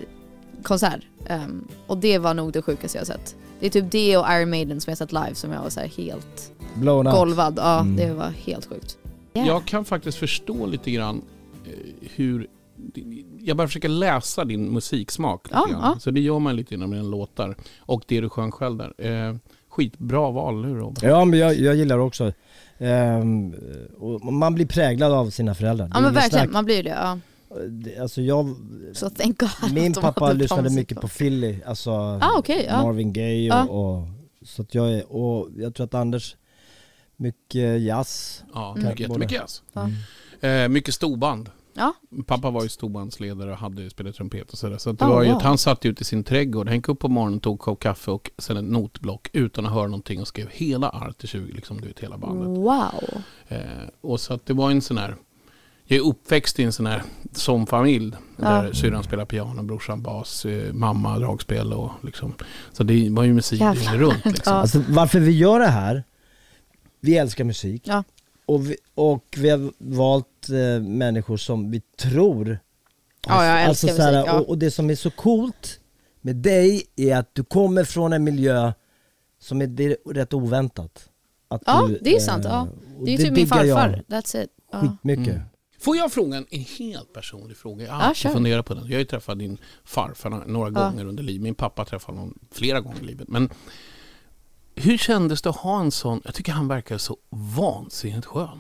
konsert 0.62 1.00
ehm, 1.26 1.68
och 1.86 1.98
det 1.98 2.18
var 2.18 2.34
nog 2.34 2.52
det 2.52 2.62
sjukaste 2.62 2.98
jag 2.98 3.00
har 3.00 3.06
sett. 3.06 3.36
Det 3.60 3.66
är 3.66 3.70
typ 3.70 3.90
det 3.90 4.16
och 4.16 4.26
Iron 4.30 4.50
Maiden 4.50 4.80
som 4.80 4.90
jag 4.90 4.98
sett 4.98 5.12
live 5.12 5.34
som 5.34 5.52
jag 5.52 5.62
var 5.62 5.70
så 5.70 5.80
här 5.80 5.86
helt 5.88 6.52
Blown 6.74 7.06
out. 7.06 7.16
golvad. 7.16 7.54
Ja, 7.56 7.80
Mm. 7.80 7.96
det 7.96 8.12
var 8.14 8.28
helt 8.30 8.66
sjukt. 8.66 8.98
Yeah. 9.34 9.48
Jag 9.48 9.64
kan 9.64 9.84
faktiskt 9.84 10.18
förstå 10.18 10.66
lite 10.66 10.90
grann 10.90 11.22
eh, 11.66 12.08
hur... 12.14 12.46
Jag 13.40 13.56
bara 13.56 13.66
försöker 13.68 13.88
läsa 13.88 14.44
din 14.44 14.72
musiksmak. 14.74 15.46
Ja, 15.50 15.66
ja. 15.70 15.96
Så 16.00 16.10
det 16.10 16.20
gör 16.20 16.38
man 16.38 16.56
lite 16.56 16.74
grann 16.76 16.90
med 16.90 16.98
dina 16.98 17.08
låtar. 17.08 17.56
Och 17.80 18.02
det 18.06 18.20
du 18.20 18.28
sjöng 18.28 18.50
själv 18.52 18.76
där. 18.76 18.92
Eh, 19.28 19.36
skitbra 19.68 20.30
val, 20.30 20.64
hur 20.64 20.74
Robert? 20.74 21.02
Ja 21.02 21.24
men 21.24 21.38
jag, 21.38 21.54
jag 21.58 21.74
gillar 21.76 21.98
också. 21.98 22.32
Ehm, 22.78 23.54
och 23.98 24.32
man 24.32 24.54
blir 24.54 24.66
präglad 24.66 25.12
av 25.12 25.30
sina 25.30 25.54
föräldrar. 25.54 25.86
Det 25.86 25.92
Ja 25.94 26.00
men 26.00 26.14
verkligen, 26.14 26.44
snack. 26.44 26.52
man 26.52 26.64
blir 26.64 26.82
det. 26.82 26.90
Ja. 26.90 27.18
Alltså 28.00 28.22
jag, 28.22 28.56
Så 28.94 29.06
att 29.06 29.20
min 29.72 29.92
pappa 29.94 30.32
lyssnade 30.32 30.70
mycket 30.70 31.00
på 31.00 31.08
Philly, 31.08 31.62
alltså 31.66 31.90
Ah, 31.90 32.38
okej, 32.38 32.66
ja. 32.68 32.82
Marvin 32.82 33.12
Gaye 33.12 33.50
och, 33.50 33.56
Ja. 33.58 33.64
och 33.64 34.08
så 34.42 34.62
att 34.62 34.74
jag 34.74 34.92
är, 34.92 35.12
och 35.12 35.48
jag 35.56 35.74
tror 35.74 35.84
att 35.84 35.94
Anders, 35.94 36.36
mycket 37.16 37.80
jazz. 37.82 38.44
Ja, 38.54 38.70
Mm. 38.70 38.84
mycket, 38.88 39.00
jättemycket 39.00 39.32
jazz. 39.36 39.62
Ja. 39.72 39.88
Eh, 40.48 40.68
mycket 40.68 40.94
storband. 40.94 41.50
Ja. 41.78 41.94
Pappa 42.26 42.50
var 42.50 42.62
ju 42.62 42.68
storbandsledare 42.68 43.50
och 43.52 43.56
hade 43.58 43.90
spelat 43.90 44.14
trumpet 44.14 44.50
och 44.50 44.58
sådär. 44.58 44.78
Så 44.78 44.90
att 44.90 44.98
det 44.98 45.04
Oh, 45.04 45.08
var 45.08 45.22
ju 45.22 45.32
wow. 45.32 45.42
han 45.42 45.58
satt 45.58 45.84
ute 45.86 46.02
i 46.02 46.04
sin 46.04 46.24
trädgård, 46.24 46.66
han 46.68 46.76
gick 46.76 46.88
upp 46.88 46.98
på 46.98 47.08
morgonen, 47.08 47.40
tog 47.40 47.60
kopp 47.60 47.80
kaffe 47.80 48.10
och 48.10 48.30
sen 48.38 48.56
ett 48.56 48.64
notblock 48.64 49.28
utan 49.32 49.66
att 49.66 49.72
höra 49.72 49.86
någonting 49.86 50.20
och 50.20 50.28
skrev 50.28 50.48
hela 50.50 50.88
Art 50.90 51.18
till 51.18 51.28
20, 51.28 51.52
liksom 51.52 51.80
du 51.80 51.86
vet 51.88 52.00
hela 52.00 52.18
bandet. 52.18 52.48
Wow. 52.48 53.22
Eh, 53.48 53.58
och 54.00 54.20
så 54.20 54.34
att 54.34 54.46
det 54.46 54.52
var 54.54 54.70
en 54.70 54.82
sån 54.82 54.98
här, 54.98 55.16
jag 55.86 55.96
är 55.96 56.02
uppväxt 56.08 56.58
i 56.60 56.62
en 56.62 56.72
sån 56.72 56.86
här 56.86 57.02
som 57.32 57.66
familj. 57.66 58.12
Där 58.36 58.64
Ja. 58.66 58.72
syrran 58.74 59.02
spelar 59.04 59.24
piano, 59.24 59.62
brorsan 59.62 60.02
bas, 60.02 60.44
eh, 60.44 60.72
mamma 60.72 61.18
dragspel 61.18 61.72
och 61.72 61.90
liksom. 62.02 62.34
Så 62.72 62.82
det 62.84 63.10
var 63.10 63.22
ju 63.24 63.34
musik 63.34 63.60
dygnet 63.60 63.92
runt 63.94 64.24
liksom. 64.24 64.52
Ja. 64.52 64.60
Alltså 64.60 64.82
varför 64.88 65.20
vi 65.20 65.30
gör 65.38 65.58
det 65.60 65.66
här, 65.66 66.04
vi 67.00 67.16
älskar 67.16 67.44
musik. 67.44 67.82
Ja. 67.84 68.04
Och, 68.46 68.70
vi, 68.70 68.76
och 68.94 69.24
vi 69.36 69.50
har 69.50 69.70
valt 69.78 70.48
eh, 70.48 70.82
människor 70.82 71.36
som 71.36 71.70
vi 71.70 71.80
tror 71.80 72.58
Ja, 73.28 73.44
jag 73.46 73.62
älskar 73.62 73.88
så 73.88 74.02
här, 74.02 74.12
musik, 74.12 74.28
ja. 74.28 74.38
och, 74.40 74.48
och 74.48 74.58
det 74.58 74.70
som 74.70 74.90
är 74.90 74.94
så 74.94 75.10
coolt 75.10 75.80
med 76.20 76.36
dig 76.36 76.82
är 76.96 77.16
att 77.16 77.34
du 77.34 77.44
kommer 77.44 77.84
från 77.84 78.12
en 78.12 78.24
miljö 78.24 78.72
som 79.40 79.62
är, 79.62 79.66
det 79.66 79.84
är 79.84 80.12
rätt 80.14 80.34
oväntat. 80.34 81.08
Att 81.48 81.62
Ja, 81.66 81.86
du, 81.88 81.98
det 82.02 82.16
är 82.16 82.20
sant. 82.20 82.44
eh, 82.44 82.50
Ja. 82.50 82.68
Det 83.04 83.10
är 83.10 83.12
ju 83.12 83.16
typ 83.16 83.26
min 83.26 83.34
diggar 83.34 83.64
jag 83.64 83.78
farfar. 83.78 84.02
That's 84.08 84.42
it. 84.44 84.50
Ja. 84.72 84.80
Skitmycket. 84.80 85.34
Mm. 85.34 85.40
Får 85.86 85.96
jag 85.96 86.12
fråga 86.12 86.36
en, 86.36 86.46
helt 86.78 87.12
personlig 87.12 87.56
fråga? 87.56 87.84
Jag 87.86 87.92
har 87.92 88.14
Ja, 88.24 88.30
funderat 88.32 88.66
på 88.66 88.74
den. 88.74 88.84
Jag 88.86 88.92
har 88.94 88.98
ju 88.98 89.04
träffat 89.04 89.38
din 89.38 89.58
farfar 89.84 90.30
några- 90.46 90.80
Ja. 90.80 90.88
gånger 90.90 91.04
under 91.04 91.22
livet. 91.22 91.42
Min 91.42 91.54
pappa 91.54 91.84
träffade 91.84 92.18
honom 92.18 92.38
flera 92.52 92.80
gånger 92.80 93.00
i 93.00 93.04
livet. 93.04 93.28
Men 93.28 93.50
hur 94.74 94.98
kändes 94.98 95.42
det 95.42 95.50
att 95.50 95.56
ha 95.56 95.80
en 95.80 95.90
sån, 95.90 96.20
jag 96.24 96.34
tycker 96.34 96.52
han 96.52 96.68
verkar 96.68 96.98
så 96.98 97.16
vansinnigt 97.30 98.26
skön. 98.26 98.58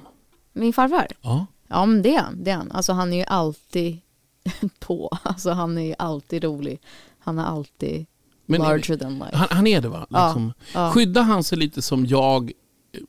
Min 0.52 0.72
farfar? 0.72 1.06
Ja. 1.20 1.46
Ja 1.68 1.86
men 1.86 2.02
det 2.02 2.14
är 2.14 2.20
han. 2.20 2.44
Det 2.44 2.50
är 2.50 2.56
han. 2.56 2.72
Alltså 2.72 2.92
han 2.92 3.12
är 3.12 3.16
ju 3.16 3.24
alltid 3.24 3.98
på. 4.78 5.18
Alltså 5.22 5.50
han 5.50 5.78
är 5.78 5.82
ju 5.82 5.94
alltid 5.98 6.44
rolig. 6.44 6.80
Han 7.18 7.38
är 7.38 7.44
alltid 7.44 8.06
Men- 8.46 8.60
larger 8.60 8.96
than 8.96 9.18
life. 9.18 9.36
Han, 9.36 9.48
han 9.50 9.66
är 9.66 9.80
det 9.80 9.88
va? 9.88 10.06
Ja, 10.10 10.26
Liksom. 10.26 10.52
ja. 10.74 10.90
Skyddar 10.92 11.22
han 11.22 11.44
sig 11.44 11.58
lite 11.58 11.82
som 11.82 12.06
jag 12.06 12.52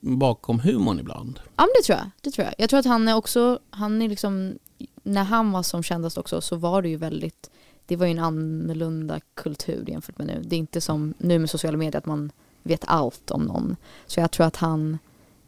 bakom 0.01 0.59
humorn 0.59 0.99
ibland? 0.99 1.39
Ja 1.55 1.63
men 1.63 1.69
det 1.79 1.83
tror 1.85 1.97
jag. 1.97 2.09
Det 2.21 2.31
tror 2.31 2.45
jag. 2.45 2.55
Jag 2.57 2.69
tror 2.69 2.79
att 2.79 2.85
han 2.85 3.07
är 3.07 3.15
också, 3.15 3.59
han 3.69 4.01
är 4.01 4.09
liksom, 4.09 4.53
när 5.03 5.23
han 5.23 5.51
var 5.51 5.63
som 5.63 5.83
kändast 5.83 6.17
också 6.17 6.41
så 6.41 6.55
var 6.55 6.81
det 6.81 6.89
ju 6.89 6.97
väldigt, 6.97 7.49
det 7.85 7.95
var 7.95 8.05
ju 8.05 8.11
en 8.11 8.19
annorlunda 8.19 9.19
kultur 9.33 9.85
jämfört 9.87 10.17
med 10.17 10.27
nu. 10.27 10.41
Det 10.45 10.55
är 10.55 10.57
inte 10.57 10.81
som 10.81 11.13
nu 11.17 11.39
med 11.39 11.49
sociala 11.49 11.77
medier 11.77 11.97
att 11.97 12.05
man 12.05 12.31
vet 12.63 12.83
allt 12.87 13.31
om 13.31 13.43
någon. 13.43 13.75
Så 14.07 14.19
jag 14.19 14.31
tror 14.31 14.45
att 14.47 14.55
han 14.55 14.97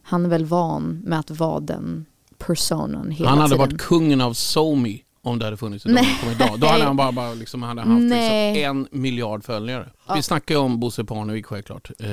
han 0.02 0.26
är 0.26 0.30
väl 0.30 0.46
van 0.46 1.02
med 1.06 1.20
att 1.20 1.32
vara 1.32 1.60
den 1.60 2.06
personen 2.38 3.12
hela 3.12 3.30
Han 3.30 3.38
hade 3.38 3.50
tiden. 3.50 3.68
varit 3.68 3.82
kungen 3.82 4.22
av 4.22 4.34
SoMe 4.34 4.98
om 5.30 5.40
det 5.40 5.46
hade 5.46 5.58
funnits 5.58 5.86
idag. 5.86 6.60
Då 6.60 6.68
hade 6.68 6.84
han 6.84 6.98
bara, 6.98 7.12
bara 7.12 7.34
liksom, 7.34 7.64
hade 7.64 7.82
haft 7.82 8.02
liksom 8.02 8.18
en 8.18 8.88
miljard 8.92 9.44
följare. 9.44 9.90
Ja. 10.08 10.14
Vi 10.14 10.22
snackar 10.22 10.56
ju 10.56 10.62
om 10.62 10.80
Bosse 10.80 11.04
Parnevik 11.04 11.46
självklart. 11.46 11.92
Eh, 12.00 12.08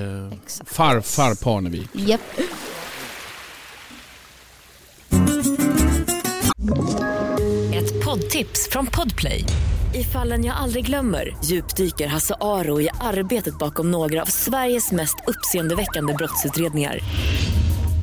farfar 0.65 1.45
Parnevik. 1.45 1.89
Japp. 1.93 2.21
Ett 7.75 8.05
poddtips 8.05 8.69
från 8.71 8.87
Podplay. 8.87 9.45
I 9.95 10.05
fallen 10.05 10.45
jag 10.45 10.57
aldrig 10.57 10.87
glömmer 10.87 11.37
djupdyker 11.45 12.07
Hasse 12.07 12.35
Aro 12.41 12.81
i 12.81 12.89
arbetet 13.01 13.59
bakom 13.59 13.91
några 13.91 14.23
av 14.23 14.27
Sveriges 14.27 14.93
mest 14.93 15.17
uppseendeväckande 15.27 16.15
brottsutredningar. 16.15 17.01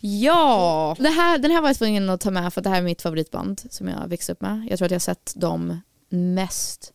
Ja, 0.00 0.96
det 0.98 1.08
här, 1.08 1.38
den 1.38 1.50
här 1.50 1.60
var 1.60 1.68
jag 1.68 1.76
tvungen 1.78 2.10
att 2.10 2.20
ta 2.20 2.30
med 2.30 2.52
för 2.54 2.60
att 2.60 2.64
det 2.64 2.70
här 2.70 2.78
är 2.78 2.82
mitt 2.82 3.02
favoritband 3.02 3.62
som 3.70 3.88
jag 3.88 4.08
växte 4.08 4.32
upp 4.32 4.40
med. 4.40 4.66
Jag 4.70 4.78
tror 4.78 4.86
att 4.86 4.90
jag 4.92 4.94
har 4.96 5.00
sett 5.00 5.32
dem 5.36 5.80
mest, 6.08 6.92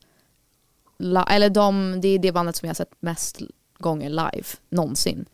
eller 1.30 1.50
de, 1.50 2.02
det 2.02 2.08
är 2.08 2.20
det 2.20 2.32
bandet 2.32 2.56
som 2.56 2.66
jag 2.68 2.70
har 2.70 2.76
sett 2.76 2.92
mest 3.00 3.42
gånger 3.78 4.10
live 4.10 4.48
någonsin. 4.70 5.26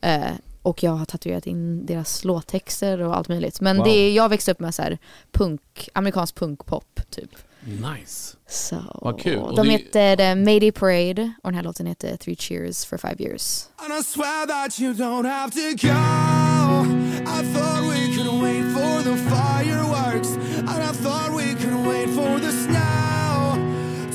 Eh, 0.00 0.24
och 0.62 0.82
jag 0.82 0.90
har 0.92 1.04
tatuerat 1.04 1.46
in 1.46 1.86
deras 1.86 2.24
låttexter 2.24 3.00
och 3.00 3.16
allt 3.16 3.28
möjligt. 3.28 3.60
Men 3.60 3.76
Wow. 3.76 3.84
det 3.86 3.90
är, 3.90 4.12
jag 4.12 4.28
växte 4.28 4.50
upp 4.50 4.60
med 4.60 4.74
så 4.74 4.82
här 4.82 4.98
punk, 5.32 5.88
amerikansk 5.92 6.34
punkpop 6.34 7.00
typ. 7.10 7.30
Nice. 7.66 8.36
Så, 8.48 8.76
Vad 9.02 9.20
kul. 9.20 9.38
Och 9.38 9.56
De 9.56 9.66
det- 9.66 9.72
heter 9.72 10.20
eh, 10.20 10.34
Mayday 10.34 10.72
Parade 10.72 11.32
och 11.42 11.50
den 11.50 11.54
här 11.54 11.62
låten 11.62 11.86
heter 11.86 12.16
Three 12.16 12.36
Cheers 12.36 12.84
for 12.84 12.96
Five 12.98 13.16
Years. 13.18 13.66
And 13.76 14.00
I 14.00 14.04
swear 14.04 14.46
that 14.46 14.80
you 14.80 14.92
don't 14.94 15.28
have 15.28 15.50
to 15.52 15.86
go. 15.86 17.03
I 17.26 17.42
thought 17.42 17.82
we 17.82 18.14
could 18.14 18.30
wait 18.42 18.64
for 18.72 19.02
the 19.02 19.16
fireworks. 19.30 20.30
And 20.56 20.68
I 20.68 20.92
thought 20.92 21.30
we 21.32 21.54
could 21.54 21.74
wait 21.86 22.08
for 22.10 22.38
the 22.40 22.52
snow 22.52 23.56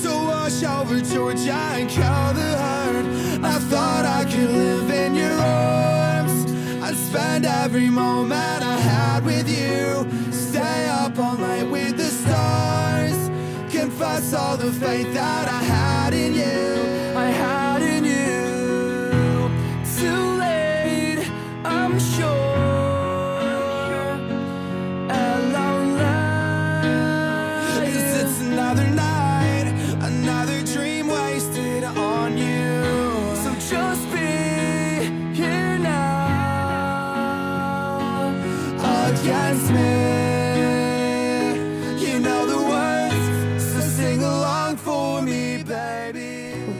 to 0.03 0.09
wash 0.27 0.63
over 0.63 0.99
Georgia 1.01 1.61
and 1.77 1.89
kill 1.89 2.33
the 2.33 2.49
herd. 2.63 3.05
I 3.43 3.57
thought 3.71 4.05
I 4.05 4.25
could 4.25 4.49
live 4.49 4.89
in 4.89 5.15
your 5.15 5.31
arms. 5.31 6.51
I'd 6.83 6.95
spend 6.95 7.45
every 7.45 7.89
moment 7.89 8.63
I 8.63 8.77
had 8.77 9.25
with 9.25 9.47
you. 9.47 10.31
Stay 10.31 10.87
up 10.89 11.17
all 11.17 11.37
night 11.37 11.69
with 11.69 11.97
the 11.97 12.09
stars. 12.21 13.29
Confess 13.71 14.33
all 14.33 14.57
the 14.57 14.71
faith 14.71 15.13
that 15.13 15.47
I 15.47 15.63
had 15.63 16.13
in 16.13 16.33
you. 16.33 16.98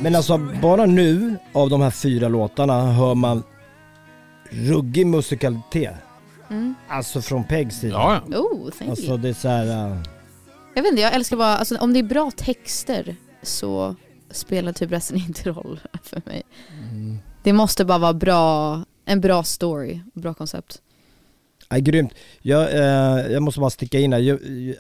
Men 0.02 0.16
alltså 0.16 0.38
bara 0.62 0.86
nu 0.86 1.36
av 1.54 1.70
de 1.70 1.82
här 1.82 1.92
fyra 1.92 2.28
låtarna 2.28 2.92
hör 2.92 3.16
man 3.16 3.44
ruggig 4.50 5.08
musikalitet. 5.08 5.94
Mm. 6.50 6.76
Alltså 6.88 7.22
från 7.22 7.44
Pegs 7.44 7.76
sida. 7.80 8.22
Ja, 8.30 8.38
Oh, 8.38 8.70
thank 8.70 8.90
Alltså 8.90 9.18
det 9.18 9.30
är 9.30 9.34
så 9.34 9.48
här, 9.48 9.66
äh, 9.92 9.98
Jag 10.76 10.84
vet 10.84 10.90
inte, 10.92 11.02
jag 11.02 11.14
älskar 11.14 11.38
bara, 11.38 11.58
alltså, 11.58 11.78
om 11.78 11.94
det 11.94 12.00
är 12.00 12.04
bra 12.04 12.32
texter 12.32 13.16
så 13.42 13.96
spelar 14.32 14.74
typ 14.74 14.92
resten 14.92 15.18
inte 15.28 15.50
roll 15.50 15.80
för 16.04 16.22
mig. 16.26 16.44
Det 17.44 17.54
måste 17.54 17.86
bara 17.86 17.98
vara 17.98 18.14
bra, 18.14 18.82
en 19.06 19.22
bra 19.22 19.44
story, 19.44 20.00
bra 20.14 20.34
koncept. 20.34 20.82
Nej, 21.72 21.82
grymt. 21.82 22.14
Jag, 22.42 22.74
eh, 22.74 23.32
jag 23.32 23.44
måste 23.44 23.60
bara 23.60 23.70
sticka 23.70 24.00
in 24.00 24.14
här. 24.14 24.20
Jag, 24.20 24.40
jag, 24.44 24.76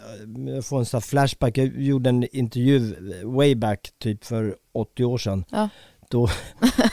jag 0.55 0.65
får 0.65 0.79
en 0.79 0.85
sån 0.85 0.97
här 0.97 1.01
flashback. 1.01 1.57
Jag 1.57 1.81
gjorde 1.81 2.09
en 2.09 2.35
intervju 2.35 2.95
way 3.23 3.55
back, 3.55 3.89
typ 3.99 4.25
för 4.25 4.55
80 4.73 5.03
år 5.05 5.17
sedan. 5.17 5.45
Ja. 5.49 5.69
Då, 6.09 6.29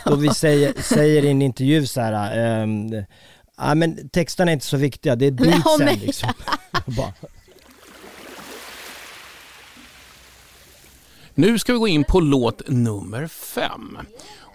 då 0.04 0.14
vi 0.16 0.28
säger, 0.28 0.72
säger 0.82 1.24
i 1.24 1.30
en 1.30 1.42
intervju 1.42 1.86
så 1.86 2.00
här. 2.00 2.38
ehm, 2.62 3.04
Ja 3.58 3.74
men 3.74 4.08
texterna 4.08 4.50
är 4.50 4.52
inte 4.52 4.66
så 4.66 4.76
viktiga, 4.76 5.16
det 5.16 5.26
är 5.26 5.30
beatsen 5.30 5.86
nej. 5.86 6.02
liksom. 6.06 6.32
bara, 6.86 7.12
Nu 11.34 11.58
ska 11.58 11.72
vi 11.72 11.78
gå 11.78 11.88
in 11.88 12.04
på 12.04 12.20
låt 12.20 12.68
nummer 12.68 13.26
fem. 13.26 13.98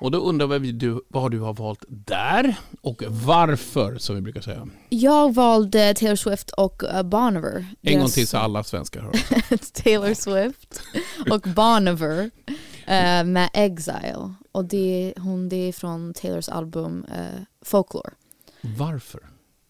Och 0.02 0.12
då 0.12 0.18
undrar 0.18 0.48
vi 0.48 0.72
du, 0.72 1.02
vad 1.08 1.32
du 1.32 1.40
har 1.40 1.54
valt 1.54 1.86
där 1.88 2.56
och 2.82 3.04
varför, 3.08 3.98
som 3.98 4.16
vi 4.16 4.22
brukar 4.22 4.42
säga. 4.42 4.68
Jag 4.90 5.34
valde 5.34 5.94
Taylor 5.94 6.16
Swift 6.16 6.52
och 6.52 6.84
uh, 6.84 7.04
Boniver. 7.04 7.66
En 7.82 8.00
gång 8.00 8.10
till 8.10 8.28
så 8.28 8.38
alla 8.38 8.64
svenskar 8.64 9.02
hör. 9.02 9.12
Taylor 9.84 10.14
Swift 10.14 10.82
och 11.32 11.42
Boniver 11.42 12.32
eh, 12.86 13.24
med 13.24 13.50
Exile. 13.54 14.34
Och 14.52 14.66
det, 14.66 15.14
hon, 15.18 15.50
det 15.50 15.56
är 15.56 15.74
från 15.74 16.14
Taylors 16.14 16.50
album 16.50 17.06
eh, 17.16 17.42
Folklore. 17.62 18.12
Varför? 18.62 19.22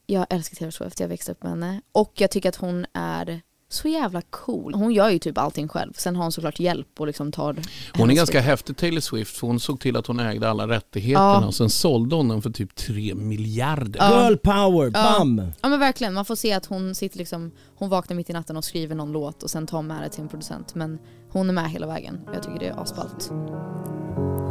Jag 0.06 0.26
älskar 0.30 0.56
Taylor 0.56 0.72
Swift, 0.72 1.00
jag 1.00 1.08
växte 1.08 1.32
upp 1.32 1.44
med 1.44 1.52
henne. 1.52 1.82
Och 1.92 2.12
jag 2.16 2.32
tycker 2.32 2.50
att 2.50 2.56
hon 2.56 2.86
är 2.94 3.42
så 3.74 3.88
jävla 3.88 4.22
cool. 4.22 4.74
Hon 4.74 4.94
gör 4.94 5.10
ju 5.10 5.20
typ 5.20 5.38
allting 5.38 5.68
själv. 5.68 5.94
Sen 5.98 6.16
har 6.16 6.24
hon 6.24 6.32
såklart 6.32 6.60
hjälp 6.60 6.88
och 7.00 7.08
liksom 7.08 7.32
tar 7.32 7.56
Hon 7.98 8.10
är 8.12 8.16
ganska 8.16 8.42
häftig 8.42 8.78
Taylor 8.78 9.00
Swift 9.00 9.38
för 9.38 9.48
hon 9.48 9.60
såg 9.60 9.80
till 9.80 9.98
att 9.98 10.08
hon 10.08 10.20
ägde 10.20 10.50
alla 10.50 10.68
rättigheterna 10.68 11.40
Ja. 11.42 11.46
och 11.48 11.56
sen 11.56 11.70
sålde 11.70 12.16
hon 12.16 12.28
den 12.28 12.42
för 12.42 12.50
typ 12.50 12.76
3 12.76 13.16
miljarder. 13.16 14.00
Ja. 14.00 14.24
Girl 14.30 14.38
power, 14.38 14.92
Ja. 14.94 15.16
bam! 15.20 15.42
Ja 15.62 15.70
men 15.70 15.80
verkligen, 15.80 16.14
man 16.14 16.26
får 16.26 16.36
se 16.36 16.54
att 16.54 16.66
hon 16.66 16.96
sitter 16.96 17.18
liksom, 17.18 17.52
hon 17.76 17.90
vaknar 17.90 18.16
mitt 18.18 18.30
i 18.30 18.34
natten 18.34 18.58
och 18.58 18.64
skriver 18.64 18.96
någon 18.96 19.12
låt 19.12 19.44
och 19.44 19.50
sen 19.50 19.68
tar 19.68 19.82
med 19.82 20.02
det 20.04 20.10
till 20.10 20.22
en 20.22 20.28
producent. 20.30 20.76
Men 20.76 21.00
hon 21.30 21.50
är 21.50 21.54
med 21.54 21.70
hela 21.72 21.88
vägen. 21.88 22.20
Jag 22.34 22.44
tycker 22.44 22.60
det 22.60 22.68
är 22.68 22.82
asballt. 22.82 23.32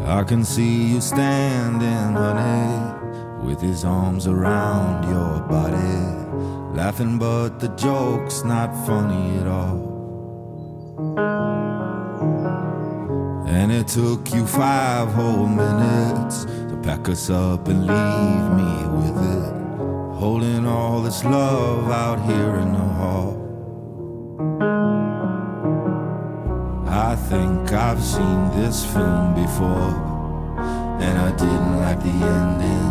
I 0.00 0.28
can 0.28 0.44
see 0.44 0.90
you 0.92 1.00
standing, 1.00 2.16
honey, 2.16 2.78
with 3.48 3.60
his 3.64 3.84
arms 3.84 4.26
around 4.26 5.04
your 5.04 5.48
body, 5.48 6.29
laughing, 6.80 7.18
but 7.18 7.60
the 7.60 7.68
joke's 7.76 8.42
not 8.42 8.70
funny 8.86 9.36
at 9.40 9.46
all. 9.46 9.80
And 13.46 13.70
it 13.70 13.86
took 13.86 14.32
you 14.34 14.46
five 14.46 15.08
whole 15.08 15.46
minutes 15.46 16.46
to 16.70 16.80
pack 16.82 17.06
us 17.10 17.28
up 17.28 17.68
and 17.68 17.80
leave 17.86 18.46
me 18.60 18.72
with 18.98 19.18
it, 19.36 19.52
holding 20.22 20.66
all 20.66 21.02
this 21.02 21.22
love 21.22 21.90
out 21.90 22.18
here 22.30 22.54
in 22.64 22.72
the 22.72 22.88
hall. 22.98 23.32
I 26.88 27.14
think 27.30 27.72
I've 27.88 28.02
seen 28.02 28.40
this 28.58 28.86
film 28.94 29.34
before, 29.34 29.94
and 31.06 31.14
I 31.28 31.30
didn't 31.42 31.76
like 31.84 32.00
the 32.08 32.16
ending. 32.38 32.90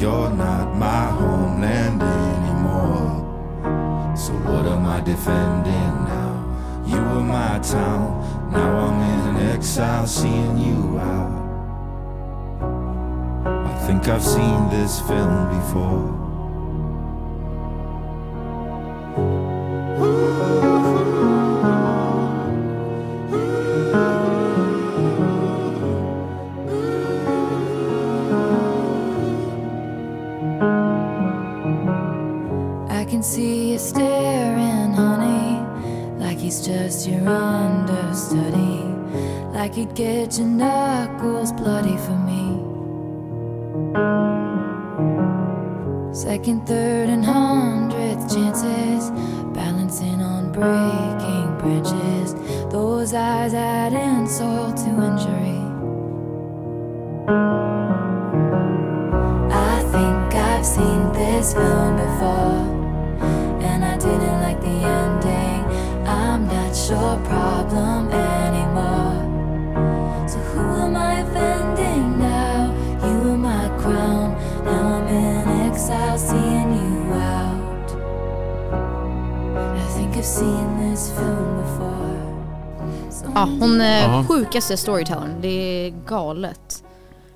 You're 0.00 0.30
not 0.30 0.66
my 0.76 1.06
homeland 1.18 2.00
anymore. 2.00 3.13
So 4.16 4.32
what 4.32 4.64
am 4.66 4.86
I 4.86 5.00
defending 5.00 5.94
now? 6.06 6.84
You 6.86 6.96
were 6.96 7.20
my 7.20 7.58
town, 7.58 8.50
now 8.52 8.78
I'm 8.86 9.36
in 9.36 9.50
exile, 9.50 10.06
seeing 10.06 10.56
you 10.56 10.98
out. 11.00 11.34
I 13.66 13.86
think 13.86 14.06
I've 14.06 14.22
seen 14.22 14.70
this 14.70 15.00
film 15.00 15.48
before. 15.58 16.23
Could 39.74 39.94
get 39.96 40.38
your 40.38 40.46
knuckles 40.46 41.52
bloody 41.52 41.96
for 41.96 42.16
me. 42.28 42.62
Second, 46.14 46.64
third, 46.64 46.93
Ja, 83.34 83.48
hon 83.60 83.80
är 83.80 84.02
Ja. 84.02 84.24
sjukaste 84.28 84.76
storytellern. 84.76 85.34
Det 85.40 85.48
är 85.48 85.90
galet. 86.06 86.84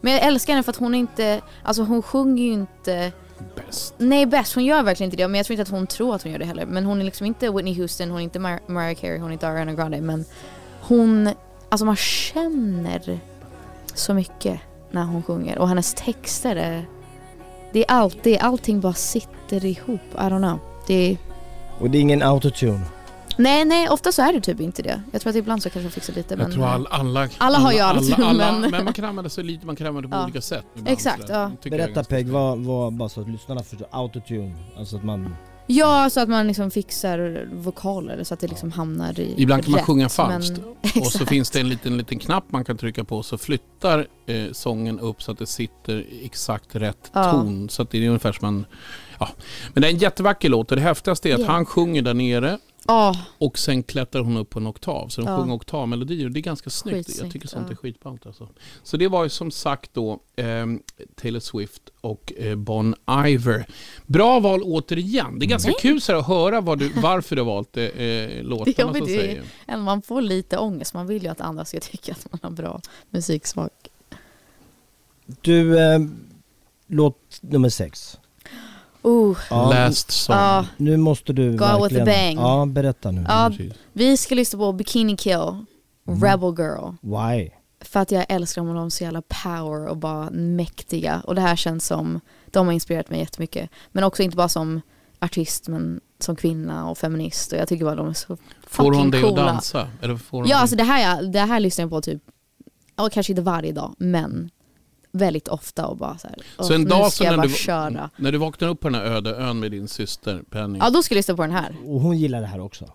Men 0.00 0.12
jag 0.12 0.22
älskar 0.22 0.52
henne 0.52 0.62
för 0.62 0.70
att 0.70 0.76
hon 0.76 0.94
inte, 0.94 1.40
alltså 1.62 1.82
hon 1.82 2.02
sjunger 2.02 2.44
ju 2.44 2.52
inte 2.52 3.12
Bäst. 3.66 3.94
Nej 3.98 4.26
bäst, 4.26 4.54
hon 4.54 4.64
gör 4.64 4.82
verkligen 4.82 5.06
inte 5.08 5.16
det 5.22 5.28
men 5.28 5.38
jag 5.38 5.46
tror 5.46 5.52
inte 5.54 5.62
att 5.62 5.78
hon 5.78 5.86
tror 5.86 6.14
att 6.14 6.22
hon 6.22 6.32
gör 6.32 6.38
det 6.38 6.44
heller. 6.44 6.66
Men 6.66 6.84
hon 6.84 7.00
är 7.00 7.04
liksom 7.04 7.26
inte 7.26 7.50
Whitney 7.50 7.74
Houston, 7.74 8.10
hon 8.10 8.18
är 8.18 8.24
inte 8.24 8.38
Mar- 8.38 8.60
Mariah 8.66 8.94
Carey, 9.00 9.18
hon 9.18 9.28
är 9.28 9.32
inte 9.32 9.48
Ariana 9.48 9.72
Grande 9.72 10.00
men 10.00 10.24
hon, 10.80 11.30
alltså 11.68 11.84
man 11.84 11.96
känner 11.96 13.20
så 13.94 14.14
mycket 14.14 14.60
när 14.90 15.04
hon 15.04 15.22
sjunger 15.22 15.58
och 15.58 15.68
hennes 15.68 15.94
texter 15.94 16.56
är, 16.56 16.86
det 17.72 17.80
är 17.80 17.92
alltid, 17.94 18.38
allting 18.40 18.80
bara 18.80 18.94
sitter 18.94 19.64
ihop, 19.64 20.00
I 20.14 20.16
don't 20.18 20.38
know. 20.38 20.58
Det 20.86 20.94
är, 20.94 21.16
Och 21.78 21.90
det 21.90 21.98
är 21.98 22.02
ingen 22.02 22.22
autotune. 22.22 22.80
nej 23.36 23.64
nej 23.64 23.88
ofta 23.88 24.12
så 24.12 24.22
är 24.22 24.32
det 24.32 24.40
typ 24.40 24.60
inte 24.60 24.82
det. 24.82 25.02
Jag 25.12 25.20
tror 25.20 25.30
att 25.30 25.36
ibland 25.36 25.62
så 25.62 25.70
kanske 25.70 25.88
de 25.88 25.92
fixar 25.92 26.12
lite 26.14 26.36
men 26.36 26.44
Jag 26.46 26.54
tror 26.54 26.66
all, 26.66 26.86
alla, 26.90 27.28
Alla 27.38 27.58
har 27.58 27.72
ju 27.72 27.78
allt, 27.78 28.12
alla, 28.18 28.26
alla, 28.26 28.52
men- 28.58 28.70
men... 28.70 28.84
man 28.84 28.92
kan 28.94 29.04
använda 29.04 29.28
sig 29.30 29.44
lite, 29.44 29.66
man 29.66 29.76
kan 29.76 29.86
använda 29.86 30.08
det 30.08 30.12
på 30.12 30.16
Ja. 30.20 30.24
olika 30.24 30.40
sätt. 30.40 30.64
ibland, 30.74 30.88
Exakt, 30.88 31.24
ja. 31.28 31.50
Berätta 31.62 32.04
Peg, 32.04 32.28
vad, 32.28 32.58
vad, 32.58 32.92
bara 32.92 33.08
så 33.08 33.20
att 33.20 33.28
lyssnarna 33.28 33.62
förstår, 33.62 33.88
autotune, 33.90 34.54
alltså 34.78 34.96
att 34.96 35.04
man... 35.04 35.34
Ja, 35.70 36.11
så 36.11 36.20
att 36.20 36.28
man 36.28 36.46
liksom 36.46 36.70
fixar 36.70 37.48
vokaler 37.52 38.24
så 38.24 38.35
att 38.35 38.40
det 38.40 38.46
liksom 38.48 38.72
hamnar 38.72 39.20
i 39.20 39.35
Ibland 39.37 39.62
kan 39.64 39.70
man 39.70 39.78
rätt, 39.78 39.87
sjunga 39.87 40.09
falskt. 40.09 40.57
men- 40.57 41.02
Och 41.02 41.12
så 41.12 41.26
finns 41.26 41.50
det 41.50 41.61
en 41.61 41.68
liten, 41.68 41.96
liten 41.96 42.18
knapp 42.18 42.44
man 42.48 42.64
kan 42.64 42.76
trycka 42.78 43.04
på 43.04 43.22
så 43.22 43.38
flyttar 43.38 44.07
eh, 44.26 44.52
sången 44.52 45.00
upp 45.00 45.22
så 45.22 45.33
att 45.33 45.38
det 45.38 45.46
sitter 45.46 46.04
exakt 46.22 46.76
rätt 46.76 47.11
Ja. 47.12 47.31
ton. 47.33 47.68
Så 47.68 47.83
att 47.83 47.90
det 47.90 48.04
är 48.04 48.09
ungefär 48.09 48.33
som 48.33 48.46
man... 48.46 48.66
Ja. 49.18 49.28
Men 49.74 49.81
det 49.83 49.88
är 49.88 49.92
en 49.92 49.98
jättevacker 49.98 50.48
låt 50.48 50.70
och 50.70 50.76
det 50.76 50.83
häftigaste 50.83 51.31
är 51.31 51.35
att 51.35 51.40
Ja. 51.40 51.46
han 51.46 51.66
sjunger 51.66 52.02
där 52.02 52.14
nere 52.14 52.59
Ja, 52.86 53.14
och 53.38 53.58
sen 53.58 53.82
klättrar 53.82 54.22
hon 54.22 54.36
upp 54.36 54.50
på 54.50 54.58
en 54.58 54.66
oktav. 54.66 55.08
Så 55.08 55.20
de 55.20 55.30
Ja. 55.30 55.36
sjunger 55.38 55.54
oktavmelodier 55.54 56.24
och 56.26 56.30
det 56.32 56.40
är 56.40 56.42
ganska 56.42 56.70
snyggt. 56.70 56.96
Jag 56.96 57.06
Skitsnyggt, 57.06 57.32
tycker 57.32 57.48
sånt 57.48 57.70
är 57.70 57.74
skitballt 57.74 58.26
alltså. 58.26 58.48
Så 58.82 58.96
det 58.96 59.08
var 59.08 59.22
ju 59.24 59.28
som 59.30 59.50
sagt 59.50 59.94
då 59.94 60.20
ehm, 60.36 60.82
Taylor 61.14 61.40
Swift 61.40 61.82
och 62.00 62.32
eh, 62.36 62.56
Bon 62.56 62.94
Iver. 63.26 63.66
Bra 64.06 64.40
val 64.40 64.62
återigen. 64.62 65.38
Det 65.38 65.46
är 65.46 65.48
ganska 65.48 65.70
Nej. 65.70 65.78
kul 65.80 66.00
så 66.00 66.12
här, 66.12 66.18
att 66.18 66.26
höra 66.26 66.60
vad 66.60 66.78
du, 66.78 66.88
varför 66.88 67.36
du 67.36 67.42
har 67.42 67.46
valt 67.46 67.76
eh, 67.76 68.42
låtarna 68.42 68.74
Ja, 68.76 68.92
men 68.92 69.04
det 69.04 69.42
är- 69.66 69.76
man 69.76 70.02
får 70.02 70.22
lite 70.22 70.58
ångest. 70.58 70.94
Man 70.94 71.06
vill 71.06 71.22
ju 71.22 71.28
att 71.28 71.40
andra 71.40 71.64
ska 71.64 71.80
tycka 71.82 72.12
att 72.12 72.26
man 72.32 72.38
har 72.42 72.50
bra 72.50 72.80
musiksmak. 73.10 73.88
Du, 75.40 75.78
eh, 75.78 76.00
låt 76.86 77.38
nummer 77.40 77.68
sex. 77.68 78.18
Oh, 79.02 79.37
Last 79.50 80.11
song. 80.11 80.37
Ja. 80.37 80.66
Nu 80.76 80.96
måste 80.96 81.32
du 81.32 81.56
Go 81.56 81.64
out 81.64 81.92
with 81.92 82.02
a 82.02 82.04
verkligen... 82.04 82.04
bang. 82.37 82.38
Ja, 82.46 82.66
berätta 82.66 83.11
nu. 83.11 83.24
ja, 83.28 83.50
vi 83.92 84.16
ska 84.16 84.34
lyssna 84.34 84.58
på 84.58 84.72
Bikini 84.72 85.16
Kill, 85.16 85.64
Mm. 86.08 86.24
Rebel 86.24 86.54
Girl. 86.58 86.90
Why? 87.02 87.50
För 87.80 88.00
att 88.00 88.11
jag 88.11 88.26
älskar 88.28 88.61
dem 88.62 88.68
och 88.68 88.74
de 88.74 88.87
är 88.87 88.90
så 88.90 89.04
jävla 89.04 89.22
power 89.22 89.87
och 89.87 89.96
bara 89.96 90.30
mäktiga. 90.30 91.22
Och 91.26 91.34
det 91.34 91.40
här 91.40 91.56
känns 91.56 91.87
som, 91.87 92.20
de 92.46 92.66
har 92.66 92.72
inspirerat 92.72 93.11
mig 93.11 93.20
jättemycket. 93.20 93.70
Men 93.92 94.04
också 94.04 94.22
inte 94.22 94.37
bara 94.37 94.48
som 94.48 94.80
artist 95.20 95.68
men 95.68 96.00
som 96.18 96.37
kvinna 96.37 96.88
och 96.90 96.98
feminist. 96.98 97.52
Och 97.52 97.58
jag 97.58 97.68
tycker 97.68 97.84
bara 97.84 97.94
de 97.94 98.08
är 98.08 98.12
så 98.12 98.37
Får 98.66 98.84
hon 98.84 98.94
fucking 98.94 99.11
dig 99.11 99.22
coola. 99.22 99.42
att 99.42 99.48
dansa? 99.54 99.88
Eller 100.02 100.16
får 100.16 100.38
hon 100.38 100.48
Ja, 100.48 100.54
dig- 100.56 100.61
alltså 100.61 100.76
det 100.76 100.82
här, 100.84 101.22
det 101.22 101.40
här 101.40 101.61
lyssnar 101.61 101.82
jag 101.82 101.90
på 101.90 102.00
typ, 102.00 102.22
ja, 102.96 103.08
kanske 103.12 103.32
inte 103.32 103.42
varje 103.42 103.72
dag, 103.72 103.94
men 103.98 104.50
väldigt 105.18 105.48
ofta 105.48 105.87
och 105.87 105.96
bara 105.96 106.18
så 106.18 106.28
här. 106.28 106.37
Så 106.64 106.72
en 106.74 106.83
"Åh, 106.83 106.88
dag 106.88 107.04
så 107.04 107.11
ska 107.11 107.24
jag 107.24 107.37
när 107.37 107.46
du, 107.46 107.54
köra. 107.54 108.11
när 108.16 108.33
du 108.33 108.38
vaknar 108.38 108.68
upp 108.68 108.81
på 108.81 108.88
den 108.88 109.00
här 109.00 109.07
öde 109.07 109.37
ön 109.37 109.61
med 109.61 109.70
din 109.70 109.88
syster 109.88 110.42
Penny. 110.50 110.78
Ja, 110.78 110.90
då 110.90 111.02
ska 111.02 111.14
jag 111.14 111.16
lyssna 111.18 111.37
på 111.37 111.42
den 111.42 111.50
här. 111.50 111.76
Och 111.87 112.00
hon 112.00 112.18
gillar 112.18 112.40
det 112.40 112.46
här 112.46 112.61
också. 112.61 112.92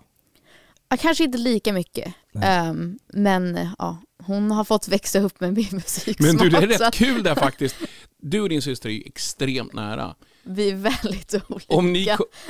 Ja, 0.88 0.96
kanske 0.96 1.24
inte 1.24 1.38
lika 1.38 1.72
mycket, 1.72 2.14
Ehm, 2.42 2.98
men 3.08 3.68
ja, 3.78 3.98
hon 4.26 4.50
har 4.50 4.64
fått 4.64 4.88
växa 4.88 5.20
upp 5.20 5.40
med 5.40 5.52
min 5.52 5.68
musiksmak. 5.72 6.26
Men 6.28 6.36
du, 6.36 6.48
det 6.50 6.56
är 6.58 6.66
rätt 6.66 6.94
kul 6.94 7.22
där 7.22 7.34
faktiskt. 7.34 7.76
Du 8.22 8.40
och 8.40 8.48
din 8.48 8.62
syster 8.62 8.88
är 8.88 8.92
ju 8.92 9.02
extremt 9.06 9.72
nära. 9.72 10.14
Vi 10.42 10.70
är 10.70 10.74
väldigt 10.76 11.34
olika. 11.48 11.74
Om 11.74 11.92
ni, 11.92 12.06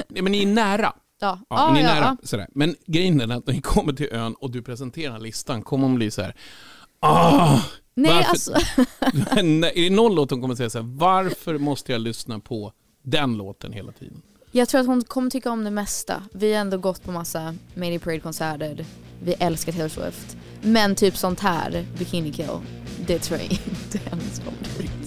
nej, 0.09 0.23
men 0.23 0.33
ni 0.33 0.43
är 0.43 0.47
nära. 0.47 0.93
Ja, 1.21 1.39
Ja, 1.51 1.57
ja, 1.57 1.65
men 1.67 1.75
ni 1.75 1.81
är 1.81 1.85
ja, 1.89 1.95
nära. 1.95 2.17
ja. 2.23 2.27
Sådär. 2.27 2.47
Men 2.55 2.77
grejen 2.87 3.21
är 3.21 3.37
att 3.37 3.47
när 3.47 3.55
ni 3.55 3.61
kommer 3.61 3.93
till 3.93 4.09
ön 4.13 4.35
och 4.35 4.51
du 4.51 4.63
presenterar 4.63 5.19
listan 5.19 5.63
kommer 5.63 5.87
hon 5.87 5.95
bli 5.97 6.11
så 6.11 6.23
här. 6.23 6.35
Ah, 7.01 7.59
Nej, 7.95 8.13
varför- 8.13 8.29
alltså. 8.31 8.53
Är 9.39 9.83
det 9.83 9.91
någon 9.91 10.15
låt 10.15 10.31
hon 10.31 10.41
kommer 10.41 10.55
säga 10.55 10.71
så 10.71 10.79
här, 10.79 10.87
varför 10.97 11.59
måste 11.59 11.93
jag 11.93 12.01
lyssna 12.01 12.39
på 12.41 12.73
den 13.03 13.37
låten 13.37 13.73
hela 13.73 13.93
tiden? 13.93 14.23
Jag 14.53 14.69
tror 14.69 14.81
att 14.81 14.87
hon 14.87 15.05
kommer 15.05 15.31
tycka 15.31 15.51
om 15.51 15.65
det 15.65 15.71
mesta. 15.71 16.23
Vi 16.33 16.53
har 16.55 16.61
ändå 16.61 16.79
gått 16.79 17.05
på 17.05 17.13
massa 17.13 17.55
Mayday 17.75 17.99
Parade-konserter. 17.99 18.85
Vi 19.23 19.33
älskar 19.39 19.73
Taylor 19.73 19.89
Swift. 19.89 20.37
Men 20.63 20.95
typ 20.95 21.17
sånt 21.17 21.41
här, 21.41 21.87
Bikini 21.99 22.33
Kill, 22.33 22.49
det 23.07 23.19
tror 23.19 23.39
jag 23.41 23.53
inte 23.53 23.99
hennes 24.11 24.41
favorit. 24.41 25.04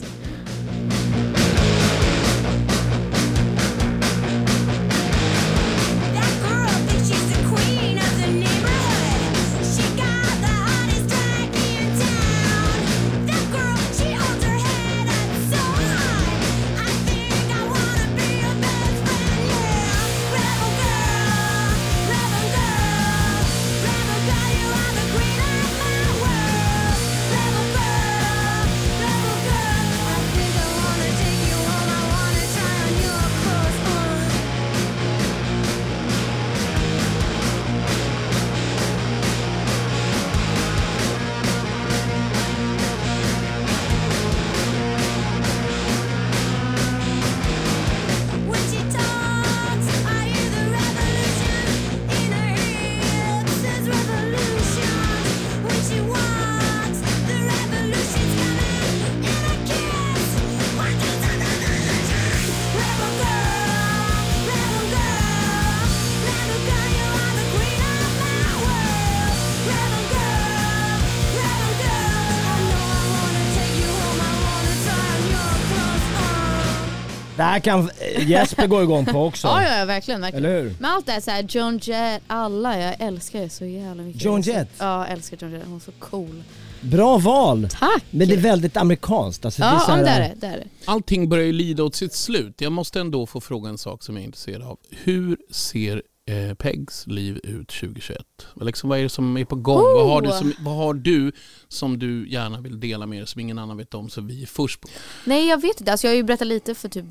Här 77.58 77.64
kan 77.64 77.90
eh, 78.00 78.30
Jesper 78.30 78.68
gå 78.68 78.84
igång 78.84 79.06
på 79.06 79.26
också. 79.26 79.48
Ja, 79.58 79.64
ja, 79.64 79.78
ja, 79.80 79.86
verkligen. 79.86 80.22
verkligen. 80.22 80.46
Eller 80.46 80.62
hur? 80.64 80.76
Men 80.80 80.92
allt 80.92 81.06
det 81.06 81.12
här, 81.12 81.22
så 81.22 81.32
här, 81.32 81.46
Joan 81.50 81.78
Jett, 81.78 82.22
alla, 82.28 82.80
jag 82.80 82.96
älskar 83.02 83.40
det 83.42 83.50
så 83.50 83.66
jävla 83.66 84.04
mycket. 84.04 84.26
Är 84.26 84.42
så- 84.42 84.50
Jett? 84.50 84.70
Ja, 84.78 85.04
jag 85.06 85.12
älskar 85.14 85.38
Joan 85.42 85.52
Jett, 85.54 85.64
hon 85.66 85.76
är 85.76 85.80
så 85.80 85.92
cool. 86.00 86.44
Bra 86.82 87.18
val! 87.18 87.68
Tack! 87.72 88.04
Men 88.12 88.28
det 88.28 88.34
är 88.36 88.40
väldigt 88.40 88.78
amerikanskt. 88.78 89.46
Alltså, 89.46 89.62
Ja, 89.62 89.80
så 89.80 89.92
ja 89.92 89.96
här- 89.96 90.04
men 90.04 90.06
det 90.06 90.12
är 90.12 90.20
det. 90.30 90.36
det 90.40 90.48
är 90.48 90.58
det. 90.58 90.68
Allting 90.86 91.30
börjar 91.30 91.46
ju 91.46 91.52
lida 91.54 91.84
åt 91.84 91.96
sitt 91.96 92.14
slut. 92.14 92.62
Jag 92.62 92.72
måste 92.72 93.00
ändå 93.00 93.26
få 93.26 93.42
fråga 93.42 93.70
en 93.70 93.78
sak 93.78 94.04
som 94.04 94.16
jag 94.16 94.22
är 94.22 94.26
intresserad 94.26 94.62
av. 94.62 94.78
Hur 94.90 95.38
ser 95.52 96.04
eh, 96.30 96.54
Pegs 96.54 97.08
liv 97.08 97.40
ut 97.44 97.68
2021? 97.68 98.22
Vad 98.54 98.66
Liksom, 98.66 98.90
vad 98.90 99.00
är 99.00 99.04
det 99.04 99.10
som 99.10 99.38
är 99.38 99.46
på 99.46 99.56
gång? 99.56 99.82
Vad, 99.82 100.10
har 100.10 100.22
du 100.22 100.30
Oh! 100.30 100.38
som, 100.40 100.54
vad 100.60 100.76
har 100.76 100.94
du 100.94 101.32
som 101.68 102.00
du 102.00 102.30
gärna 102.30 102.62
vill 102.62 102.80
dela 102.80 103.06
med 103.06 103.20
dig 103.20 103.28
som 103.28 103.42
ingen 103.42 103.60
annan 103.60 103.78
vet 103.78 103.94
om 103.94 104.10
så 104.10 104.22
vi 104.22 104.42
är 104.44 104.48
först 104.48 104.82
på? 104.82 104.88
Nej 105.26 105.48
jag 105.48 105.62
vet 105.62 105.80
inte, 105.80 105.92
alltså 105.92 106.08
jag 106.08 106.12
har 106.12 106.18
ju 106.18 106.24
berättat 106.24 106.48
lite 106.48 106.76
för 106.76 106.90
typ, 106.90 107.06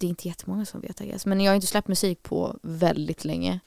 det 0.00 0.06
är 0.06 0.08
inte 0.08 0.28
jättemånga 0.28 0.64
som 0.64 0.80
vet 0.80 1.00
I 1.00 1.06
guess, 1.06 1.26
men 1.26 1.40
jag 1.40 1.50
har 1.50 1.54
inte 1.54 1.66
släppt 1.66 1.88
musik 1.88 2.22
på 2.22 2.58
väldigt 2.62 3.24
länge. 3.24 3.60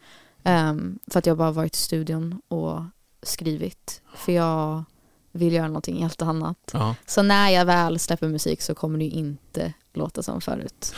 Ehm, 0.44 1.00
för 1.08 1.20
att 1.20 1.26
jag 1.26 1.38
bara 1.38 1.52
varit 1.52 1.76
i 1.76 1.80
studion 1.80 2.42
och 2.48 2.82
skrivit. 3.22 4.02
För 4.15 4.32
jag 4.32 4.84
vill 5.32 5.54
göra 5.54 5.68
någonting 5.68 6.02
helt 6.02 6.22
annat. 6.22 6.72
Ja. 6.74 6.96
Så 7.06 7.22
när 7.22 7.50
jag 7.50 7.65
väl 7.65 8.00
släpper 8.00 8.28
musik 8.28 8.62
så 8.62 8.76
kommer 8.76 9.00
det 9.00 9.06
ju 9.06 9.12
inte 9.12 9.74
låta 9.94 10.24
som 10.24 10.42
förut. 10.42 10.96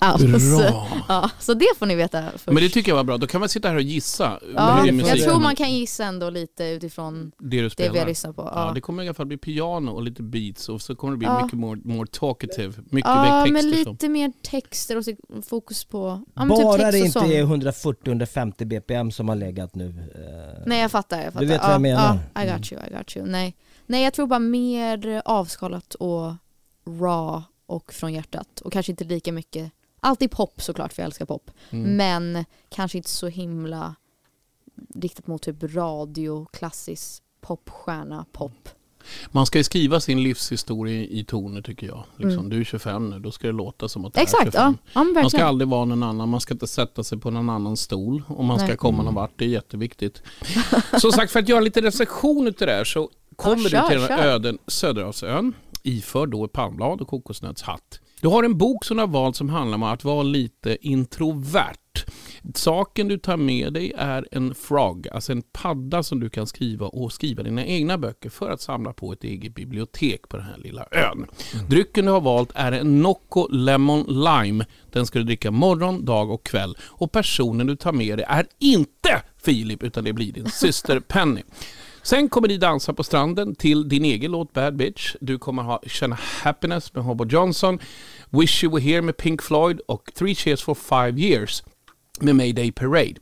Alls. 0.00 0.56
Bra. 0.58 0.86
Ja, 1.08 1.30
så 1.38 1.54
det 1.54 1.66
får 1.78 1.86
ni 1.86 1.94
veta 1.94 2.22
först. 2.32 2.46
Men 2.46 2.54
det 2.56 2.68
tycker 2.68 2.90
jag 2.90 2.96
var 2.96 3.04
bra. 3.04 3.16
Då 3.18 3.26
kan 3.26 3.40
man 3.40 3.48
sitta 3.48 3.68
här 3.68 3.74
och 3.76 3.82
gissa. 3.82 4.40
ja, 4.54 4.86
jag 4.86 5.18
tror 5.22 5.40
man 5.40 5.56
kan 5.56 5.72
gissa 5.72 6.04
ändå 6.04 6.30
lite 6.30 6.64
utifrån 6.64 7.32
det 7.38 7.60
du 7.62 7.68
det 7.68 7.88
vi 7.88 7.98
har 7.98 8.06
lyssnat 8.06 8.36
på. 8.36 8.42
Ja. 8.42 8.66
Ja, 8.68 8.72
det 8.74 8.80
kommer 8.80 9.02
i 9.02 9.06
alla 9.06 9.14
fall 9.14 9.26
bli 9.26 9.36
piano 9.36 9.90
och 9.90 10.02
lite 10.02 10.22
beats 10.22 10.68
och 10.68 10.82
så 10.82 10.94
kommer 10.96 11.12
det 11.12 11.18
bli 11.18 11.26
Ja. 11.26 11.42
mycket 11.42 11.58
more, 11.58 11.80
more 11.84 12.06
talkative. 12.06 12.72
Mycket 12.90 13.10
ja 13.10 13.46
men 13.50 13.70
lite 13.70 14.08
mer 14.08 14.32
texter 14.42 14.96
och 14.96 15.04
fokus 15.46 15.84
på 15.84 16.22
ja, 16.34 16.44
men 16.44 16.56
typ 16.56 16.64
Bara 16.64 16.76
det 16.76 16.92
text 16.92 17.16
och 17.16 17.22
inte 17.24 17.42
sång. 17.46 17.62
är 17.64 17.72
140-150 17.72 18.64
BPM 18.64 19.10
som 19.10 19.28
har 19.28 19.36
legat 19.36 19.74
nu. 19.74 19.88
eh, 19.88 20.62
Nej 20.66 20.80
jag 20.80 20.90
fattar, 20.90 21.20
jag 21.22 21.32
fattar. 21.32 21.46
vet 21.46 21.60
vad 21.60 21.68
ja, 21.68 21.72
jag 21.72 21.80
menar. 21.80 22.18
Ja, 22.34 22.42
I 22.44 22.46
got 22.50 22.72
you, 22.72 22.80
I 22.90 22.96
got 22.98 23.16
you. 23.16 23.26
Nej. 23.26 23.56
Nej 23.86 24.04
jag 24.04 24.12
tror 24.14 24.26
bara 24.26 24.38
mer 24.38 25.22
avskalat 25.24 25.94
och 25.94 26.32
raw 27.00 27.42
och 27.66 27.92
från 27.92 28.12
hjärtat. 28.12 28.60
Och 28.60 28.72
kanske 28.72 28.92
inte 28.92 29.04
lika 29.04 29.32
mycket, 29.32 29.72
alltid 30.00 30.30
pop 30.30 30.62
såklart 30.62 30.92
för 30.92 31.02
jag 31.02 31.06
älskar 31.06 31.26
pop. 31.26 31.50
Mm. 31.70 31.96
Men 31.96 32.44
kanske 32.68 32.98
inte 32.98 33.10
så 33.10 33.28
himla 33.28 33.94
riktat 34.94 35.26
mot 35.26 35.42
typ 35.42 35.56
radio, 35.62 36.46
klassisk 36.52 37.22
popstjärna, 37.40 38.26
pop. 38.32 38.68
Man 39.30 39.46
ska 39.46 39.58
ju 39.58 39.64
skriva 39.64 40.00
sin 40.00 40.22
livshistoria 40.22 41.02
i 41.04 41.24
toner 41.24 41.62
tycker 41.62 41.86
jag. 41.86 42.04
Liksom, 42.16 42.38
Mm. 42.38 42.48
Du 42.48 42.60
är 42.60 42.64
25 42.64 43.10
nu, 43.10 43.18
då 43.18 43.30
ska 43.30 43.46
det 43.46 43.52
låta 43.52 43.88
som 43.88 44.04
att 44.04 44.14
du 44.14 44.20
är 44.20 44.22
Exakt, 44.22 44.44
25. 44.44 44.76
ja. 44.92 45.00
ja 45.04 45.04
Man 45.04 45.30
ska 45.30 45.44
aldrig 45.44 45.68
vara 45.68 45.84
någon 45.84 46.02
annan, 46.02 46.28
man 46.28 46.40
ska 46.40 46.54
inte 46.54 46.66
sätta 46.66 47.04
sig 47.04 47.18
på 47.18 47.30
någon 47.30 47.50
annan 47.50 47.76
stol 47.76 48.22
om 48.28 48.46
man 48.46 48.58
ska 48.58 48.68
Nej. 48.68 48.76
komma 48.76 49.02
någon 49.02 49.14
vart. 49.14 49.32
Det 49.36 49.44
är 49.44 49.48
jätteviktigt. 49.48 50.22
Som 51.00 51.12
sagt, 51.12 51.32
för 51.32 51.40
att 51.40 51.48
göra 51.48 51.60
lite 51.60 51.80
recension 51.82 52.46
utav 52.46 52.66
det 52.66 52.74
här 52.74 52.84
så 52.84 53.10
kommer 53.36 53.68
kör, 53.68 53.82
du 53.82 53.88
till 53.88 54.00
den 54.00 54.18
öden 54.18 54.58
Söderhavsön 54.66 55.52
iförd 55.84 56.30
då 56.30 56.48
palmblad 56.48 57.00
och 57.00 57.08
kokosnötshatt. 57.08 58.00
Du 58.20 58.28
har 58.28 58.42
en 58.42 58.58
bok 58.58 58.84
som 58.84 58.96
du 58.96 59.02
har 59.02 59.08
valt 59.08 59.36
som 59.36 59.48
handlar 59.48 59.76
om 59.76 59.82
att 59.82 60.04
vara 60.04 60.22
lite 60.22 60.76
introvert. 60.80 61.78
Saken 62.54 63.08
du 63.08 63.18
tar 63.18 63.36
med 63.36 63.72
dig 63.72 63.92
är 63.96 64.28
en 64.30 64.54
frog, 64.54 65.08
alltså 65.08 65.32
en 65.32 65.42
padda 65.42 66.02
som 66.02 66.20
du 66.20 66.30
kan 66.30 66.46
skriva 66.46 66.86
och 66.86 67.12
skriva 67.12 67.42
dina 67.42 67.64
egna 67.64 67.98
böcker 67.98 68.30
för 68.30 68.50
att 68.50 68.60
samla 68.60 68.92
på 68.92 69.12
ett 69.12 69.24
eget 69.24 69.54
bibliotek 69.54 70.28
på 70.28 70.36
den 70.36 70.46
här 70.46 70.58
lilla 70.58 70.86
ön. 70.90 71.26
Drycken 71.68 72.04
du 72.04 72.10
har 72.10 72.20
valt 72.20 72.50
är 72.54 72.72
en 72.72 73.02
Nocco 73.02 73.48
Lemon 73.50 74.04
Lime. 74.08 74.66
Den 74.92 75.06
ska 75.06 75.18
du 75.18 75.24
dricka 75.24 75.50
morgon, 75.50 76.04
dag 76.04 76.30
och 76.30 76.44
kväll. 76.44 76.76
Och 76.80 77.12
personen 77.12 77.66
du 77.66 77.76
tar 77.76 77.92
med 77.92 78.18
dig 78.18 78.26
är 78.28 78.46
inte 78.58 79.22
Filip 79.44 79.82
utan 79.82 80.04
det 80.04 80.12
blir 80.12 80.32
din 80.32 80.48
syster 80.50 81.00
Penny. 81.00 81.42
Sen 82.04 82.28
kommer 82.28 82.48
ni 82.48 82.56
dansa 82.56 82.92
på 82.92 83.02
stranden 83.02 83.54
till 83.54 83.88
din 83.88 84.04
egen 84.04 84.30
låt 84.30 84.52
Bad 84.52 84.76
Bitch. 84.76 85.14
Du 85.20 85.38
kommer 85.38 85.62
ha 85.62 85.82
känna 85.86 86.18
Happiness 86.42 86.94
med 86.94 87.04
Hobo 87.04 87.26
Johnson, 87.26 87.78
Wish 88.30 88.64
You 88.64 88.74
Were 88.74 88.82
Here 88.82 89.02
med 89.02 89.16
Pink 89.16 89.42
Floyd 89.42 89.80
och 89.88 90.10
Three 90.14 90.34
Cheers 90.34 90.62
for 90.62 90.74
Five 90.74 91.20
Years 91.20 91.62
med 92.20 92.36
Mayday 92.36 92.72
Parade. 92.72 93.14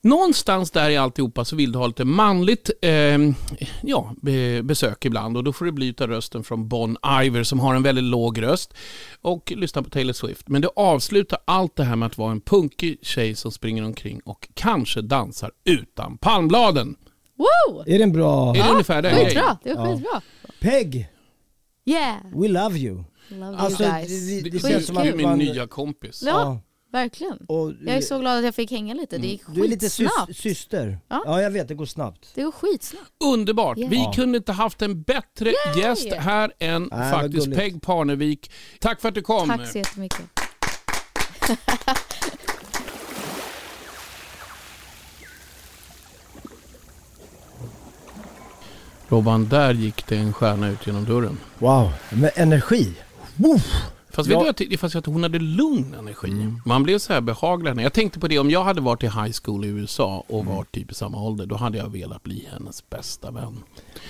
Någonstans 0.00 0.70
där 0.70 0.90
i 0.90 0.96
alltihopa 0.96 1.44
så 1.44 1.56
vill 1.56 1.72
du 1.72 1.78
ha 1.78 1.86
lite 1.86 2.04
manligt 2.04 2.70
eh, 2.82 3.18
ja, 3.82 4.14
besök 4.62 5.04
ibland 5.04 5.36
och 5.36 5.44
då 5.44 5.52
får 5.52 5.64
det 5.64 5.72
bli 5.72 5.86
utav 5.86 6.08
rösten 6.08 6.44
från 6.44 6.68
Bon 6.68 6.96
Iver 7.24 7.42
som 7.42 7.60
har 7.60 7.74
en 7.74 7.82
väldigt 7.82 8.04
låg 8.04 8.42
röst 8.42 8.74
och 9.20 9.52
lyssna 9.56 9.82
på 9.82 9.90
Taylor 9.90 10.12
Swift. 10.12 10.48
Men 10.48 10.62
du 10.62 10.68
avslutar 10.76 11.38
allt 11.44 11.76
det 11.76 11.84
här 11.84 11.96
med 11.96 12.06
att 12.06 12.18
vara 12.18 12.32
en 12.32 12.40
punkig 12.40 12.98
tjej 13.02 13.34
som 13.34 13.52
springer 13.52 13.84
omkring 13.84 14.20
och 14.24 14.48
kanske 14.54 15.02
dansar 15.02 15.50
utan 15.64 16.18
palmbladen. 16.18 16.96
Woo! 17.36 17.82
Är 17.86 17.98
det 17.98 18.02
en 18.04 18.12
bra... 18.12 18.50
Är 18.56 18.62
det 18.62 18.70
ungefär 18.70 19.02
den 19.02 19.14
grejen? 19.14 19.28
Skitbra, 19.30 19.58
det 19.62 19.74
var 19.74 19.86
Ja. 19.86 19.94
skitbra. 19.96 20.20
Peg, 20.60 21.08
Yeah, 21.88 22.16
we 22.34 22.48
love 22.48 22.78
you. 22.78 23.04
love 23.28 23.56
Alltså, 23.56 23.82
you 23.82 23.92
guys. 23.92 24.08
det- 24.28 24.40
det 24.40 24.50
Du, 24.50 24.58
känns 24.58 24.86
som 24.86 24.94
du 24.94 25.00
är 25.02 25.08
att 25.10 25.16
min 25.16 25.38
nya 25.38 25.66
kompis. 25.66 26.22
Ja, 26.26 26.60
verkligen. 26.92 27.36
Och, 27.48 27.72
Jag 27.86 27.96
är 27.96 28.00
så 28.00 28.18
glad 28.18 28.38
att 28.38 28.44
jag 28.44 28.54
fick 28.54 28.70
hänga 28.70 28.94
lite, 28.94 29.18
det 29.18 29.26
gick 29.26 29.42
du 29.54 29.64
är 29.64 29.68
lite 29.68 29.86
skitsnabbt. 29.90 30.30
sys- 30.30 30.34
syster. 30.40 30.98
Ja. 31.08 31.22
Ja. 31.26 31.42
jag 31.42 31.50
vet, 31.50 31.68
det 31.68 31.74
går 31.74 31.86
snabbt. 31.86 32.28
Det 32.34 32.42
går 32.42 32.52
skitsnabbt. 32.52 33.10
Underbart! 33.24 33.78
Yeah. 33.78 33.90
Vi 33.90 33.96
Ja. 33.96 34.12
kunde 34.12 34.38
inte 34.38 34.52
haft 34.52 34.82
en 34.82 35.02
bättre 35.02 35.52
Yay! 35.66 35.82
gäst 35.82 36.12
här 36.12 36.52
än 36.58 36.88
vad 36.92 37.10
faktiskt. 37.10 37.54
Peg 37.54 37.82
Parnevik. 37.82 38.50
Tack 38.80 39.00
för 39.00 39.08
att 39.08 39.14
du 39.14 39.22
kom. 39.22 39.48
Tack 39.48 39.66
så 39.72 39.78
jättemycket. 39.78 40.20
Robban, 49.08 49.48
där 49.48 49.74
gick 49.74 50.06
det 50.06 50.16
en 50.16 50.32
stjärna 50.32 50.68
ut 50.68 50.86
genom 50.86 51.04
dörren. 51.04 51.38
Wow, 51.58 51.92
med 52.10 52.30
energi. 52.34 52.94
Woof. 53.36 53.72
Fast 54.10 54.30
Ja. 54.30 54.42
vet 54.42 54.56
du 54.56 54.76
fast 54.76 54.96
att 54.96 55.06
hon 55.06 55.22
hade 55.22 55.38
lugn 55.38 55.94
energi. 55.98 56.52
Man 56.64 56.82
blev 56.82 56.98
så 56.98 57.12
här 57.12 57.20
behaglig. 57.20 57.68
henne. 57.70 57.82
Jag 57.82 57.92
tänkte 57.92 58.18
på 58.20 58.28
det, 58.28 58.38
om 58.38 58.50
jag 58.50 58.64
hade 58.64 58.80
varit 58.80 59.02
i 59.02 59.06
high 59.06 59.32
school 59.44 59.64
i 59.64 59.68
USA 59.68 60.24
och 60.26 60.44
varit 60.46 60.72
typ 60.72 60.90
i 60.90 60.94
samma 60.94 61.22
ålder, 61.22 61.46
då 61.46 61.56
hade 61.56 61.78
jag 61.78 61.88
velat 61.92 62.22
bli 62.22 62.48
hennes 62.52 62.90
bästa 62.90 63.30
vän. 63.30 63.62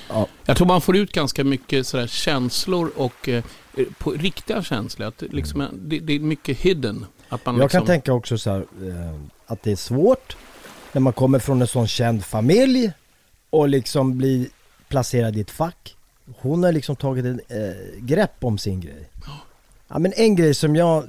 Ja. 0.09 0.27
Jag 0.45 0.57
tror 0.57 0.67
man 0.67 0.81
får 0.81 0.97
ut 0.97 1.13
ganska 1.13 1.45
mycket 1.45 1.87
sådär 1.87 2.07
känslor 2.07 2.93
och 2.97 3.29
eh, 3.29 3.45
på 3.99 4.11
riktiga 4.11 4.63
känslor. 4.63 5.09
Att 5.09 5.19
det, 5.19 5.27
liksom, 5.33 5.69
det, 5.73 5.99
det 5.99 6.13
är 6.13 6.21
mycket 6.21 6.59
hidden. 6.59 7.07
Att 7.29 7.47
man 7.47 7.55
Jag 7.57 7.63
liksom, 7.63 7.81
kan 7.81 7.87
tänka 7.87 8.13
också 8.13 8.39
så 8.39 8.51
här, 8.51 8.59
eh, 8.61 9.21
att 9.47 9.63
det 9.63 9.73
är 9.73 9.77
svårt 9.77 10.37
när 10.93 11.01
man 11.01 11.13
kommer 11.13 11.39
från 11.39 11.61
en 11.61 11.67
sån 11.69 11.87
känd 11.89 12.25
familj 12.25 12.93
och 13.51 13.69
liksom 13.69 14.19
blir 14.19 14.47
placerad 14.89 15.37
i 15.37 15.41
ett 15.41 15.51
fack. 15.51 15.97
Hon 16.39 16.65
har 16.65 16.73
liksom 16.73 16.97
tagit 16.97 17.25
ett 17.25 17.51
eh, 17.51 18.01
grepp 18.01 18.45
om 18.45 18.59
sin 18.59 18.81
grej. 18.81 19.11
Ja 19.89 19.99
men 19.99 20.13
en 20.17 20.37
grej 20.37 20.55
som 20.55 20.77
jag 20.77 21.05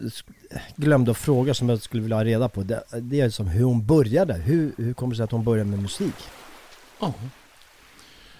glömde 0.75 1.11
att 1.11 1.17
fråga 1.17 1.53
som 1.53 1.69
jag 1.69 1.81
skulle 1.81 2.01
vilja 2.01 2.17
ha 2.17 2.23
reda 2.23 2.49
på, 2.49 2.63
det, 2.63 2.83
det 3.01 3.19
är 3.19 3.29
som 3.29 3.47
hur 3.47 3.63
hon 3.63 3.85
började. 3.85 4.33
Hur, 4.33 4.71
hur 4.77 4.93
kommer 4.93 5.13
det 5.13 5.17
sig 5.17 5.23
att 5.23 5.31
hon 5.31 5.43
började 5.43 5.69
med 5.69 5.79
musik? 5.79 6.15
Ja. 6.99 7.13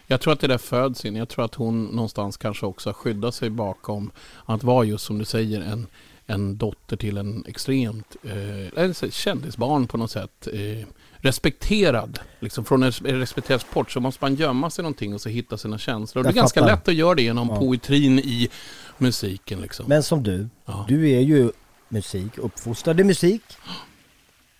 Jag 0.07 0.21
tror 0.21 0.33
att 0.33 0.39
det 0.39 0.47
där 0.47 0.57
föds 0.57 1.05
in. 1.05 1.15
Jag 1.15 1.29
tror 1.29 1.45
att 1.45 1.55
hon 1.55 1.85
någonstans 1.85 2.37
kanske 2.37 2.65
också 2.65 2.89
har 2.89 2.93
skyddat 2.93 3.35
sig 3.35 3.49
bakom 3.49 4.11
att 4.45 4.63
vara 4.63 4.85
just 4.85 5.05
som 5.05 5.19
du 5.19 5.25
säger 5.25 5.61
en, 5.61 5.87
en 6.29 6.57
dotter 6.57 6.97
till 6.97 7.17
en 7.17 7.43
extremt 7.47 8.15
eh, 8.23 8.93
kändisbarn 9.11 9.87
på 9.87 9.97
något 9.97 10.11
sätt. 10.11 10.47
Eh, 10.53 10.87
respekterad. 11.17 12.19
Liksom 12.39 12.65
från 12.65 12.83
en 12.83 12.91
respekterad 12.91 13.61
sport 13.61 13.91
så 13.91 13.99
måste 13.99 14.23
man 14.23 14.35
gömma 14.35 14.69
sig 14.69 14.83
någonting 14.83 15.13
och 15.13 15.21
så 15.21 15.29
hitta 15.29 15.57
sina 15.57 15.77
känslor. 15.77 16.23
Det 16.23 16.29
är 16.29 16.33
ganska 16.33 16.65
lätt 16.65 16.87
att 16.87 16.93
göra 16.93 17.15
det 17.15 17.21
genom 17.21 17.49
Ja. 17.49 17.55
poetrin 17.59 18.19
i 18.19 18.49
musiken. 18.97 19.61
Liksom. 19.61 19.85
Men 19.89 20.03
som 20.03 20.23
du, 20.23 20.47
Ja. 20.65 20.85
du 20.87 21.09
är 21.11 21.19
ju 21.19 21.51
musik, 21.89 22.37
uppfostrad 22.37 22.99
i 22.99 23.03
musik. 23.03 23.41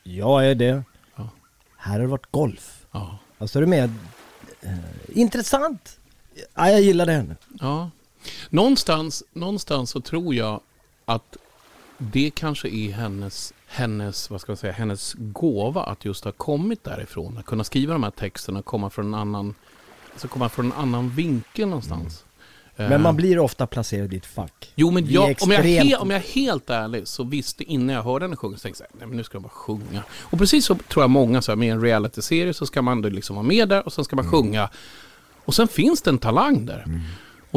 Jag 0.04 0.46
är 0.50 0.56
det. 0.56 0.84
Ja. 1.16 1.30
Här 1.78 1.94
har 1.94 2.00
det 2.00 2.08
varit 2.08 2.32
golf. 2.32 2.86
Ja. 2.92 3.18
Alltså 3.38 3.60
är 3.60 3.62
du 3.62 3.68
med? 3.68 3.94
Eh, 4.62 4.72
intressant. 5.08 6.00
Ja, 6.56 6.70
jag 6.70 6.82
gillar 6.82 7.06
den. 7.06 7.36
Ja. 7.60 7.90
Någonstans, 8.50 9.24
någonstans 9.34 9.90
så 9.90 10.02
tror 10.02 10.36
jag 10.36 10.62
att 11.06 11.38
det 11.98 12.32
kanske 12.36 12.70
är 12.70 12.92
hennes, 12.92 13.54
hennes, 13.68 14.30
vad 14.30 14.42
ska 14.42 14.52
man 14.52 14.58
säga, 14.58 14.74
hennes 14.74 15.14
gåva 15.18 15.84
att 15.84 16.06
just 16.06 16.24
ha 16.24 16.32
kommit 16.32 16.84
därifrån. 16.84 17.38
Att 17.38 17.46
kunna 17.46 17.64
skriva 17.64 17.94
de 17.94 18.04
här 18.04 18.12
texterna 18.12 18.60
och 18.60 18.66
komma 18.66 18.90
från 18.90 19.06
en 19.06 19.14
annan, 19.14 19.56
alltså 20.14 20.28
komma 20.28 20.50
från 20.50 20.66
en 20.66 20.72
annan 20.78 21.10
vinkel 21.10 21.68
någonstans. 21.68 22.24
Eh, 22.76 22.90
Men 22.90 23.02
man 23.02 23.16
blir 23.16 23.40
ofta 23.40 23.68
placerad 23.68 24.14
i 24.14 24.18
ett 24.18 24.26
fack. 24.26 24.72
Jo 24.76 24.92
men 24.92 25.12
jag, 25.12 25.38
om, 25.42 25.52
jag 25.52 25.64
he, 25.64 25.96
om 25.96 26.10
jag 26.10 26.20
är 26.20 26.34
helt 26.34 26.70
ärlig 26.70 27.08
så 27.08 27.24
visste 27.24 27.64
innan 27.64 27.96
jag 27.96 28.04
hörde 28.04 28.26
henne 28.26 28.36
sjunga 28.36 28.58
så 28.58 28.62
tänkte 28.62 28.84
jag 28.90 29.00
nej 29.00 29.08
men 29.08 29.18
nu 29.18 29.24
ska 29.24 29.36
jag 29.36 29.44
bara 29.44 29.50
sjunga. 29.50 30.04
Och 30.20 30.38
precis 30.38 30.66
så 30.66 30.76
tror 30.76 31.04
jag 31.04 31.10
många, 31.10 31.42
så 31.42 31.52
här, 31.52 31.56
med 31.58 31.72
en 31.72 31.82
realityserie 31.82 32.54
så 32.54 32.66
ska 32.66 32.82
man 32.82 33.02
då 33.02 33.10
liksom 33.10 33.36
vara 33.36 33.46
med 33.48 33.70
där 33.70 33.86
och 33.86 33.94
sen 33.94 34.06
ska 34.06 34.16
man 34.16 34.32
sjunga. 34.32 34.70
Och 35.46 35.56
sen 35.56 35.68
finns 35.68 36.02
det 36.02 36.10
en 36.10 36.18
talang 36.18 36.66
där. 36.66 36.86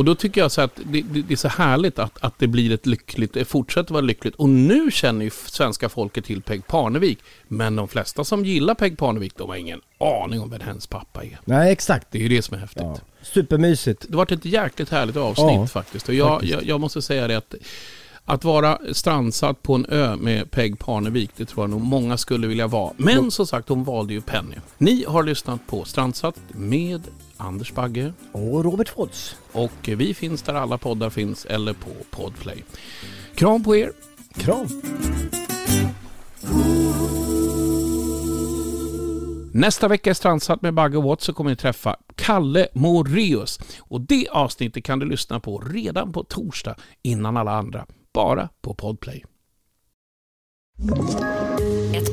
Och 0.01 0.07
då 0.07 0.15
tycker 0.15 0.41
jag 0.41 0.53
så 0.53 0.61
att 0.61 0.77
det, 0.85 1.03
det, 1.03 1.23
det 1.23 1.35
är 1.35 1.37
så 1.37 1.49
härligt 1.49 1.99
att, 1.99 2.19
att 2.21 2.39
det 2.39 2.47
blir 2.47 2.73
ett 2.73 2.87
lyckligt, 2.87 3.33
det 3.33 3.45
fortsätter 3.45 3.93
vara 3.93 4.01
lyckligt. 4.01 4.35
Och 4.35 4.49
nu 4.49 4.91
känner 4.91 5.25
ju 5.25 5.31
svenska 5.31 5.89
folket 5.89 6.25
till 6.25 6.43
Peg 6.43 6.67
Parnevik. 6.67 7.19
Men 7.49 7.77
de 7.77 7.89
flesta 7.89 8.25
som 8.25 8.45
gillar 8.45 8.75
Peg 8.75 8.99
Parnevik, 8.99 9.37
de 9.37 9.49
har 9.49 9.57
ingen 9.57 9.81
aning 9.99 10.41
om 10.41 10.51
vem 10.51 10.61
hennes 10.61 10.87
pappa 10.87 11.25
är. 11.25 11.41
Nej, 11.45 11.73
exakt. 11.73 12.07
Det 12.11 12.19
är 12.19 12.23
ju 12.23 12.29
det 12.29 12.43
som 12.43 12.57
är 12.57 12.61
häftigt. 12.61 13.03
Supermysigt. 13.23 14.07
Det 14.09 14.17
varit 14.17 14.33
ett 14.33 14.45
jäkligt 14.45 14.91
härligt 14.91 15.17
avsnitt 15.17 15.47
Ja, 15.47 15.67
faktiskt. 15.67 16.09
Och 16.09 16.15
jag, 16.15 16.29
faktiskt. 16.29 16.53
jag, 16.53 16.65
jag 16.65 16.81
måste 16.81 17.03
säga 17.03 17.29
det 17.29 17.37
att 17.37 17.55
Att 18.25 18.45
vara 18.45 18.79
strandsatt 18.93 19.63
på 19.63 19.75
en 19.75 19.87
ö 19.89 20.17
med 20.17 20.51
Peg 20.51 20.79
Parnevik, 20.79 21.31
det 21.37 21.45
tror 21.45 21.63
jag 21.63 21.71
nog 21.71 21.81
många 21.81 22.17
skulle 22.17 22.47
vilja 22.47 22.67
vara. 22.67 22.93
Men 22.97 23.31
som 23.31 23.47
sagt, 23.47 23.69
hon 23.69 23.85
valde 23.85 24.13
ju 24.13 24.21
Penny. 24.21 24.57
Ni 24.79 25.05
har 25.09 25.23
lyssnat 25.23 25.67
på 25.67 25.85
Strandsatt 25.85 26.37
med 26.49 27.03
Anders 27.41 27.73
Bagge. 27.73 28.13
Och 28.33 28.65
Robert 28.65 28.99
Woltz. 28.99 29.37
Och 29.53 29.89
vi 29.89 30.15
finns 30.15 30.43
där 30.43 30.55
alla 30.55 30.79
poddar 30.79 31.11
finns 31.11 31.45
eller 31.45 31.73
på 31.73 31.91
Podplay. 32.11 32.65
Kram 33.35 33.65
på 33.65 33.77
er. 33.77 33.93
Kram. 34.35 34.69
Nästa 39.53 39.89
vecka 39.89 40.11
i 40.11 40.15
Strandsatt 40.15 40.63
med 40.63 40.75
Bagge 40.75 40.99
och 40.99 41.05
Watts 41.05 41.25
så 41.25 41.33
kommer 41.33 41.51
ni 41.51 41.57
träffa 41.57 41.97
Kalle 42.15 42.69
Moreus. 42.73 43.59
Och 43.79 44.01
det 44.01 44.29
avsnittet 44.31 44.85
kan 44.85 44.99
du 44.99 45.07
lyssna 45.07 45.41
på 45.41 45.59
redan 45.59 46.13
på 46.13 46.25
torsdag 46.25 46.77
innan 47.03 47.37
alla 47.37 47.53
andra. 47.53 47.87
Bara 48.13 48.49
på 48.61 48.75
Podplay. 48.75 49.25